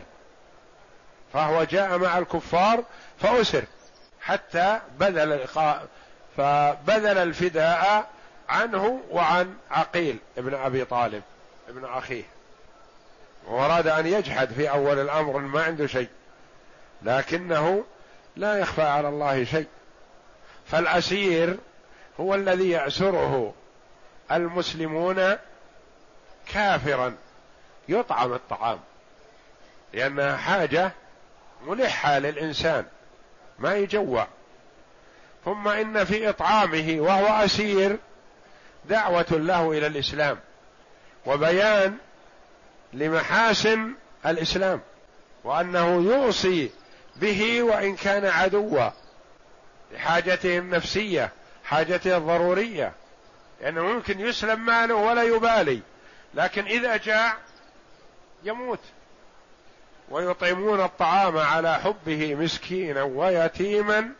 [1.32, 2.85] فهو جاء مع الكفار
[3.18, 3.64] فأسر
[4.20, 5.47] حتى بذل
[6.37, 8.11] فبذل الفداء
[8.49, 11.22] عنه وعن عقيل ابن أبي طالب
[11.68, 12.24] ابن أخيه.
[13.47, 16.09] وأراد أن يجحد في أول الأمر ما عنده شيء.
[17.03, 17.85] لكنه
[18.37, 19.66] لا يخفى على الله شيء.
[20.66, 21.57] فالأسير
[22.20, 23.55] هو الذي يأسره
[24.32, 25.37] المسلمون
[26.53, 27.15] كافرا
[27.89, 28.79] يطعم الطعام
[29.93, 30.93] لأنها حاجة
[31.67, 32.85] ملحة للإنسان
[33.59, 34.27] ما يجوع.
[35.45, 37.99] ثم إن في إطعامه وهو أسير
[38.85, 40.39] دعوة له إلى الإسلام
[41.27, 41.97] وبيان
[42.93, 43.95] لمحاسن
[44.27, 44.81] الإسلام
[45.45, 46.71] وأنه يوصي
[47.17, 48.91] به وإن كان عدوا
[49.93, 51.33] لحاجته النفسية
[51.65, 52.93] حاجته الضرورية
[53.61, 55.81] لأنه ممكن يسلم ماله ولا يبالي.
[56.35, 57.37] لكن إذا جاع
[58.45, 58.80] يموت.
[60.11, 64.11] ويطعمون الطعام على حبه مسكينا ويتيما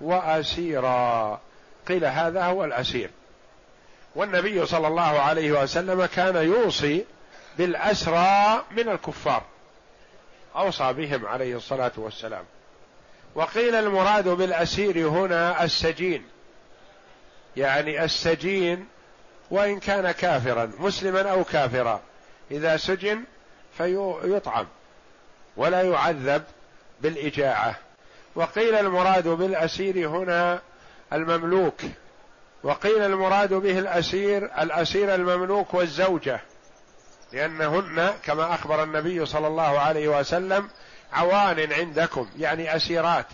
[0.00, 1.40] وأسيرا.
[1.88, 3.10] قيل هذا هو الأسير.
[4.14, 7.04] والنبي صلى الله عليه وسلم كان يوصي
[7.58, 9.42] بالأسرى من الكفار.
[10.56, 12.44] أوصى بهم عليه الصلاة والسلام.
[13.34, 16.24] وقيل المراد بالأسير هنا السجين.
[17.56, 18.88] يعني السجين
[19.52, 22.00] وإن كان كافرا مسلما أو كافرا
[22.50, 23.24] إذا سجن
[23.78, 24.66] فيطعم
[25.56, 26.42] ولا يعذب
[27.00, 27.74] بالإجاعة.
[28.34, 30.60] وقيل المراد بالأسير هنا
[31.12, 31.80] المملوك.
[32.62, 36.40] وقيل المراد به الأسير الأسير المملوك والزوجة
[37.32, 40.70] لأنهن كما أخبر النبي صلى الله عليه وسلم
[41.12, 43.26] عوان عندكم يعني أسيرات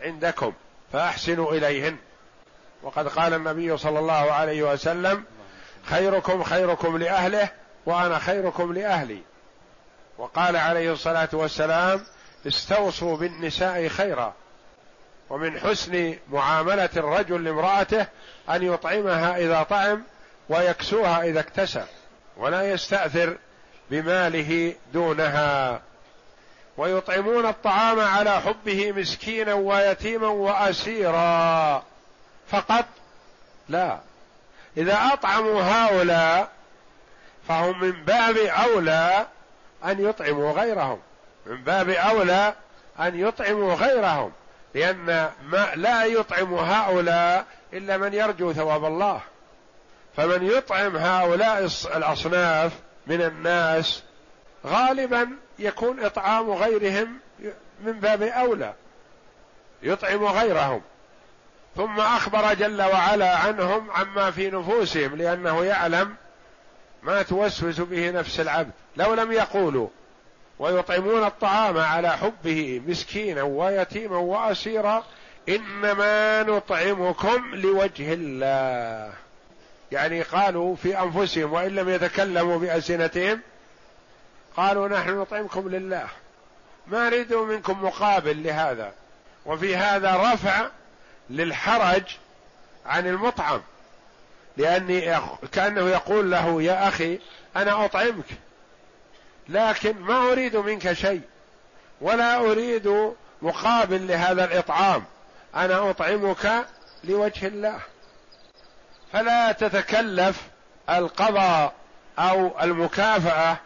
[0.00, 0.52] عندكم
[0.92, 1.96] فأحسنوا إليهن.
[2.86, 5.24] وقد قال النبي صلى الله عليه وسلم
[5.84, 7.48] خيركم خيركم لأهله
[7.86, 9.22] وأنا خيركم لأهلي.
[10.18, 12.06] وقال عليه الصلاة والسلام
[12.46, 14.34] استوصوا بالنساء خيرا.
[15.30, 18.06] ومن حسن معاملة الرجل لامرأته
[18.50, 20.02] أن يطعمها إذا طعم
[20.48, 21.84] ويكسوها إذا اكتسى
[22.36, 23.36] ولا يستأثر
[23.90, 25.82] بماله دونها.
[26.76, 31.82] ويطعمون الطعام على حبه مسكينا ويتيما وأسيرا.
[32.50, 32.84] فقط
[33.68, 33.98] لا.
[34.76, 36.48] إذا أطعموا هؤلاء
[37.48, 39.26] فهم من باب أولى
[39.84, 40.98] أن يطعموا غيرهم.
[41.46, 42.54] من باب أولى
[43.00, 44.32] أن يطعموا غيرهم.
[44.74, 49.20] لأن ما لا يطعم هؤلاء إلا من يرجو ثواب الله.
[50.16, 51.58] فمن يطعم هؤلاء
[51.96, 52.72] الأصناف
[53.06, 54.02] من الناس
[54.66, 55.28] غالبا
[55.58, 57.18] يكون إطعام غيرهم
[57.80, 58.74] من باب أولى.
[59.82, 60.82] يطعم غيرهم.
[61.76, 66.14] ثم أخبر جل وعلا عنهم عما في نفوسهم لأنه يعلم
[67.02, 68.70] ما توسوس به نفس العبد.
[68.96, 69.88] لو لم يقولوا
[70.58, 75.04] ويطعمون الطعام على حبه مسكينا ويتيما وأسيرا
[75.48, 79.12] إنما نطعمكم لوجه الله.
[79.92, 83.40] يعني قالوا في أنفسهم وإن لم يتكلموا بألسنتهم
[84.56, 86.06] قالوا نحن نطعمكم لله.
[86.86, 88.92] ما نريد منكم مقابل لهذا.
[89.46, 90.68] وفي هذا رفع
[91.30, 92.02] للحرج
[92.86, 93.62] عن المطعم.
[94.56, 95.20] لأني
[95.52, 97.18] كأنه يقول له يا أخي
[97.56, 98.26] أنا أطعمك
[99.48, 101.20] لكن ما أريد منك شيء
[102.00, 105.04] ولا أريد مقابل لهذا الإطعام.
[105.54, 106.66] أنا أطعمك
[107.04, 107.78] لوجه الله.
[109.12, 110.42] فلا تتكلف
[110.90, 111.74] القضاء
[112.18, 113.56] أو المكافأة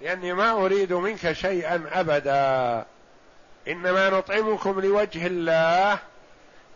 [0.00, 2.86] لأني ما أريد منك شيئا أبدا.
[3.68, 5.98] إنما نطعمكم لوجه الله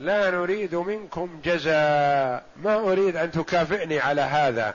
[0.01, 2.45] لا نريد منكم جزاء.
[2.57, 4.75] ما أريد أن تكافئني على هذا.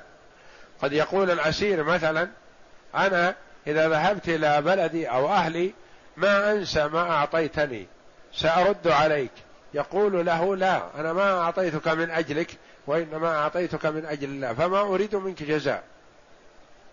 [0.81, 2.27] قد يقول العسير مثلا
[2.95, 3.35] أنا
[3.67, 5.73] إذا ذهبت إلى بلدي أو أهلي
[6.17, 7.87] ما أنسى ما أعطيتني.
[8.33, 9.31] سأرد عليك.
[9.73, 12.57] يقول له لا أنا ما أعطيتك من أجلك
[12.87, 14.53] وإنما أعطيتك من أجل الله.
[14.53, 15.83] فما أريد منك جزاء.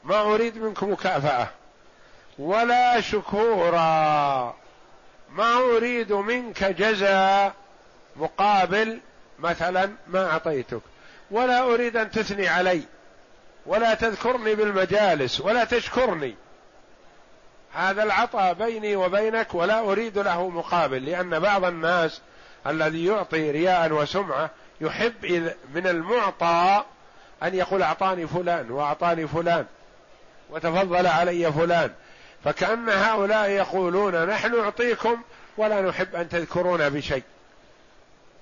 [0.04, 1.48] ما أريد منك مكافأة.
[2.38, 4.54] ولا شكورا.
[5.32, 7.54] ما أريد منك جزاء.
[8.16, 9.00] مقابل
[9.38, 10.80] مثلا ما أعطيتك.
[11.30, 12.82] ولا أريد أن تثني علي.
[13.66, 15.40] ولا تذكرني بالمجالس.
[15.40, 16.34] ولا تشكرني.
[17.74, 21.04] هذا العطاء بيني وبينك ولا أريد له مقابل.
[21.04, 22.20] لأن بعض الناس
[22.66, 24.50] الذي يعطي رياء وسمعة
[24.80, 26.84] يحب من المعطى
[27.42, 29.66] أن يقول أعطاني فلان وأعطاني فلان
[30.50, 31.90] وتفضل علي فلان.
[32.44, 35.22] فكأن هؤلاء يقولون نحن نعطيكم
[35.56, 37.22] ولا نحب أن تذكرونا بشيء.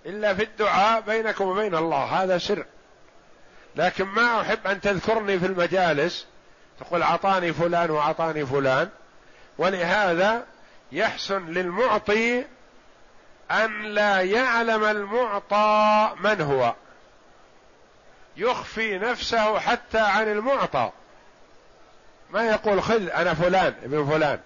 [0.07, 2.05] إلا في الدعاء بينكم وبين الله.
[2.05, 2.65] هذا سر.
[3.77, 6.27] لكن ما أحب أن تذكرني في المجالس.
[6.81, 8.89] تقول أعطاني فلان وأعطاني فلان.
[9.59, 10.45] ولهذا
[10.93, 12.45] يحسن للمعطي
[13.51, 16.75] أن لا يعلم المعطى من هو.
[18.37, 20.91] يخفي نفسه حتى عن المعطى.
[22.31, 24.41] ما يقول خذ أنا فلان ابن فلان.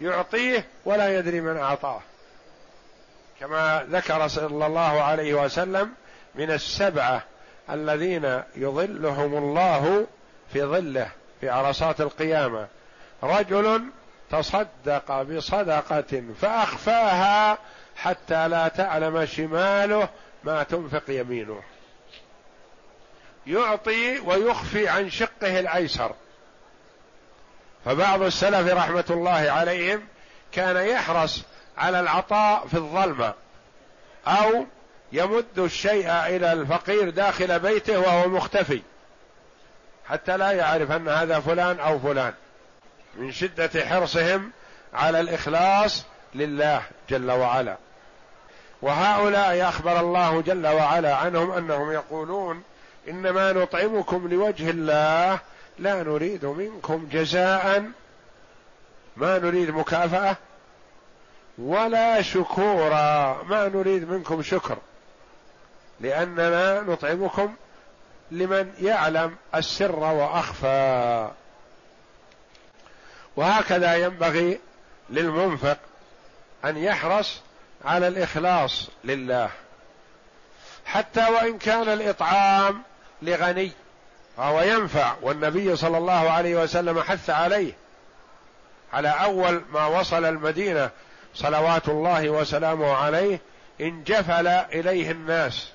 [0.00, 2.00] يعطيه ولا يدري من أعطاه.
[3.42, 5.94] كما ذكر صلى الله عليه وسلم
[6.34, 7.22] من السبعة
[7.70, 10.06] الذين يظلهم الله
[10.52, 11.08] في ظله
[11.40, 12.66] في عرصات القيامة.
[13.22, 13.82] رجل
[14.30, 17.58] تصدق بصدقة فأخفاها
[17.96, 20.08] حتى لا تعلم شماله
[20.44, 21.62] ما تنفق يمينه.
[23.46, 26.12] يعطي ويخفي عن شقه الأيسر.
[27.84, 30.06] فبعض السلف رحمة الله عليهم
[30.52, 31.42] كان يحرص
[31.78, 33.34] على العطاء في الظلمة
[34.26, 34.66] أو
[35.12, 38.82] يمد الشيء إلى الفقير داخل بيته وهو مختفي
[40.08, 42.34] حتى لا يعرف أن هذا فلان أو فلان
[43.14, 44.50] من شدة حرصهم
[44.94, 46.04] على الإخلاص
[46.34, 47.76] لله جل وعلا.
[48.82, 52.62] وهؤلاء أخبر الله جل وعلا عنهم أنهم يقولون
[53.08, 55.38] إنما نطعمكم لوجه الله
[55.78, 57.90] لا نريد منكم جزاء
[59.16, 60.36] ما نريد مكافأة
[61.58, 63.42] ولا شكورا.
[63.42, 64.78] ما نريد منكم شكر.
[66.00, 67.54] لأننا نطعمكم
[68.30, 71.30] لمن يعلم السر وأخفى.
[73.36, 74.60] وهكذا ينبغي
[75.10, 75.78] للمنفق
[76.64, 77.40] أن يحرص
[77.84, 79.50] على الإخلاص لله.
[80.86, 82.82] حتى وإن كان الإطعام
[83.22, 83.72] لغني
[84.36, 87.72] فهو ينفع والنبي صلى الله عليه وسلم حث عليه.
[88.92, 90.90] على أول ما وصل المدينة
[91.34, 93.40] صلوات الله وسلامه عليه
[93.80, 95.68] انجفل إليه الناس.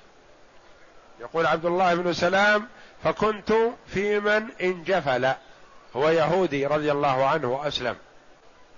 [1.20, 2.68] يقول عبد الله بن سلام
[3.04, 3.54] فكنت
[3.88, 5.34] في من انجفل
[5.96, 7.96] هو يهودي رضي الله عنه وأسلم.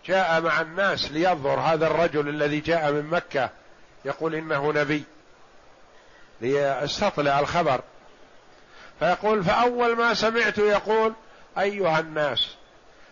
[0.05, 3.49] جاء مع الناس لينظر هذا الرجل الذي جاء من مكة
[4.05, 5.03] يقول إنه نبي
[6.41, 7.81] ليستطلع الخبر.
[8.99, 11.13] فيقول فأول ما سمعت يقول
[11.57, 12.55] أيها الناس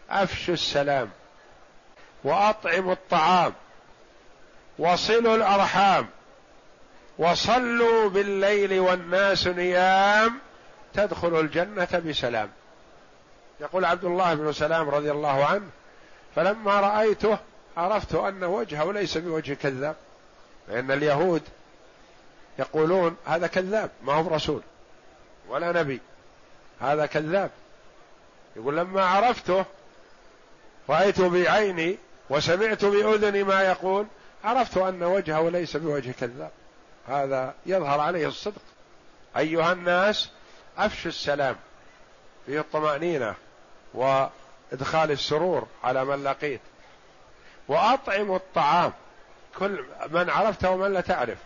[0.09, 1.09] أفشوا السلام.
[2.27, 3.53] وأطعموا الطعام
[4.79, 6.07] وصلوا الأرحام
[7.17, 10.39] وصلوا بالليل والناس نيام
[10.93, 12.49] تدخل الجنة بسلام.
[13.59, 15.69] يقول عبد الله بن سلام رضي الله عنه
[16.35, 17.37] فلما رأيته
[17.77, 19.95] عرفت أن وجهه ليس بوجه كذاب
[20.67, 21.41] لأن اليهود
[22.59, 24.61] يقولون هذا كذاب ما هو رسول
[25.49, 26.01] ولا نبي
[26.81, 27.51] هذا كذاب.
[28.55, 29.65] يقول لما عرفته
[30.89, 31.97] رايت بعيني
[32.29, 34.07] وسمعت باذني ما يقول
[34.43, 36.51] عرفت أن وجهه ليس بوجه كذاب.
[37.07, 38.61] هذا يظهر عليه الصدق.
[39.37, 40.29] أيها الناس
[40.77, 41.55] أفشوا السلام
[42.45, 43.35] فيه الطمانينه
[43.93, 46.61] وإدخال السرور على من لقيت.
[47.67, 48.93] وأطعموا الطعام.
[49.59, 51.37] كل من عرفته ومن لا تعرف.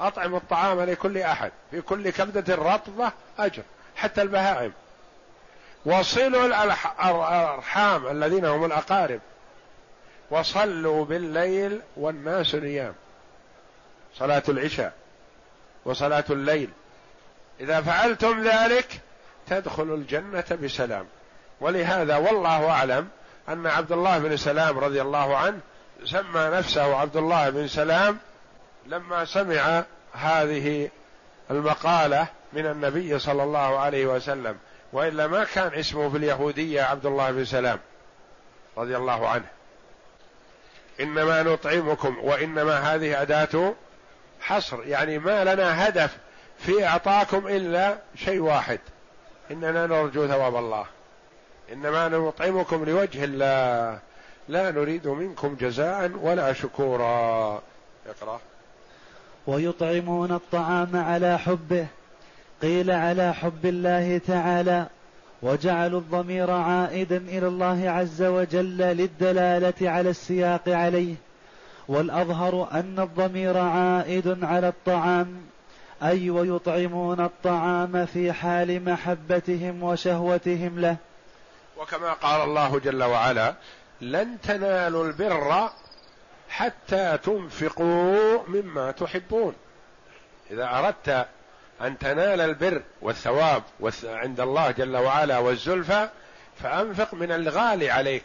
[0.00, 1.52] أطعموا الطعام لكل أحد.
[1.70, 3.62] في كل كبدة رطبة أجر.
[3.96, 4.72] حتى البهائم.
[5.84, 9.20] وصلوا الأرحام الذين هم الأقارب.
[10.32, 12.94] وصلوا بالليل والناس نيام.
[14.18, 14.92] صلاة العشاء
[15.84, 16.70] وصلاة الليل.
[17.60, 19.00] إذا فعلتم ذلك
[19.48, 21.06] تدخلوا الجنة بسلام.
[21.60, 23.08] ولهذا والله أعلم
[23.48, 25.58] أن عبد الله بن سلام رضي الله عنه
[26.04, 28.18] سمى نفسه عبد الله بن سلام
[28.86, 30.90] لما سمع هذه
[31.50, 34.58] المقالة من النبي صلى الله عليه وسلم.
[34.92, 37.78] وإلا ما كان اسمه في اليهودية عبد الله بن سلام
[38.76, 39.46] رضي الله عنه.
[41.00, 43.74] إنما نطعمكم وإنما هذه أداة
[44.40, 44.84] حصر.
[44.84, 46.16] يعني ما لنا هدف
[46.58, 48.80] في أعطاكم إلا شيء واحد
[49.50, 50.86] إننا نرجو ثواب الله.
[51.72, 53.98] إنما نطعمكم لوجه الله.
[54.48, 57.62] لا نريد منكم جزاء ولا شكورا.
[58.06, 58.40] اقرأ.
[59.46, 61.86] ويطعمون الطعام على حبه.
[62.62, 64.86] قيل على حب الله تعالى.
[65.42, 71.14] وجعلوا الضمير عائدا إلى الله عز وجل للدلالة على السياق عليه.
[71.88, 75.40] والأظهر أن الضمير عائد على الطعام
[76.02, 80.96] أي ويطعمون الطعام في حال محبتهم وشهوتهم له.
[81.78, 83.54] وكما قال الله جل وعلا
[84.00, 85.70] لن تنالوا البر
[86.48, 89.54] حتى تنفقوا مما تحبون.
[90.50, 91.26] إذا أردت
[91.82, 93.62] أن تنال البر والثواب
[94.04, 96.08] عند الله جل وعلا والزلفى
[96.62, 98.24] فأنفق من الغالي عليك.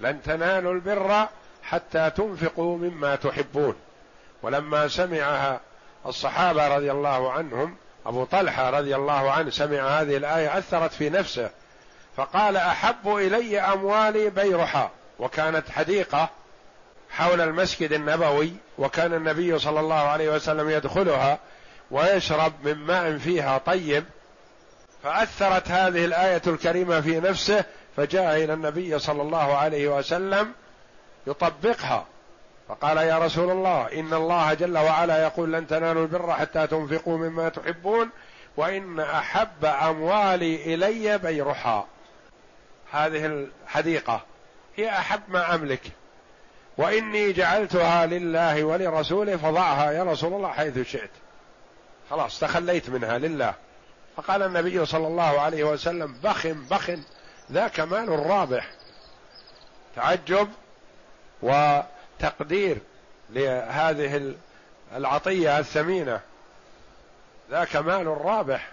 [0.00, 1.28] لن تنالوا البر
[1.62, 3.74] حتى تنفقوا مما تحبون.
[4.42, 5.60] ولما سمعها
[6.06, 11.50] الصحابة رضي الله عنهم أبو طلحة رضي الله عنه سمع هذه الآية أثرت في نفسه.
[12.16, 16.28] فقال أحب إلي أموالي بيرحا وكانت حديقة
[17.10, 21.38] حول المسجد النبوي وكان النبي صلى الله عليه وسلم يدخلها
[21.90, 24.04] ويشرب من ماء فيها طيب
[25.02, 27.64] فأثرت هذه الآية الكريمة في نفسه
[27.96, 30.52] فجاء إلى النبي صلى الله عليه وسلم
[31.26, 32.06] يطبقها.
[32.68, 37.48] فقال يا رسول الله إن الله جل وعلا يقول لن تنالوا البر حتى تنفقوا مما
[37.48, 38.10] تحبون
[38.56, 41.86] وإن أحب أموالي إلي بيرحا.
[42.92, 44.20] هذه الحديقة
[44.76, 45.82] هي أحب ما أملك.
[46.78, 51.10] وإني جعلتها لله ولرسوله فضعها يا رسول الله حيث شئت.
[52.10, 53.54] خلاص تخليت منها لله.
[54.16, 56.90] فقال النبي صلى الله عليه وسلم بخ بخ
[57.52, 58.70] ذاك مال رابح.
[59.96, 60.48] تعجب
[61.42, 62.78] وتقدير
[63.30, 64.34] لهذه
[64.96, 66.20] العطية الثمينة.
[67.50, 68.68] ذاك مال رابح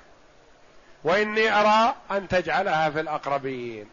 [1.04, 3.90] وإني أرى أن تجعلها في الأقربين.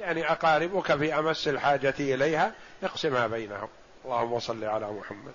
[0.00, 2.52] يعني أقاربك في أمس الحاجة إليها
[2.82, 3.68] اقسمها بينهم.
[4.04, 5.32] اللهم صل على محمد.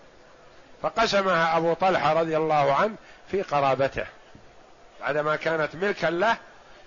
[0.82, 2.96] فقسمها أبو طلحة رضي الله عنه
[3.32, 4.06] في قرابته.
[5.02, 6.38] بعدما كانت ملكا له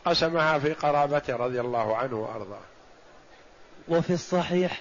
[0.04, 2.60] قسمها في قرابته رضي الله عنه وأرضاه.
[3.88, 4.80] وفي الصحيح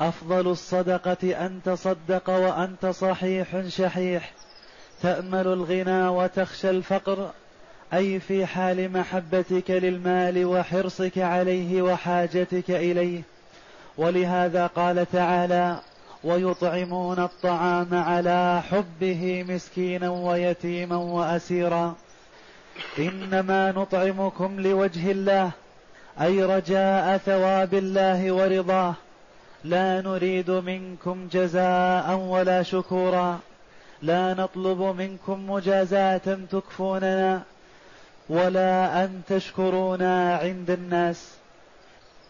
[0.00, 4.32] أفضل الصدقة أن تصدق وأنت صحيح شحيح.
[5.02, 7.30] تأمل الغنى وتخشى الفقر
[7.94, 13.22] أي في حال محبتك للمال وحرصك عليه وحاجتك إليه.
[13.96, 15.80] ولهذا قال تعالى
[16.24, 21.96] ويطعمون الطعام على حبه مسكينا ويتيما وأسيرا.
[22.98, 25.50] إنما نطعمكم لوجه الله
[26.20, 28.94] أي رجاء ثواب الله ورضاه.
[29.64, 33.38] لا نريد منكم جزاء ولا شكورا.
[34.02, 37.42] لا نطلب منكم مجازاة تكفوننا
[38.28, 41.37] ولا أن تشكرونا عند الناس.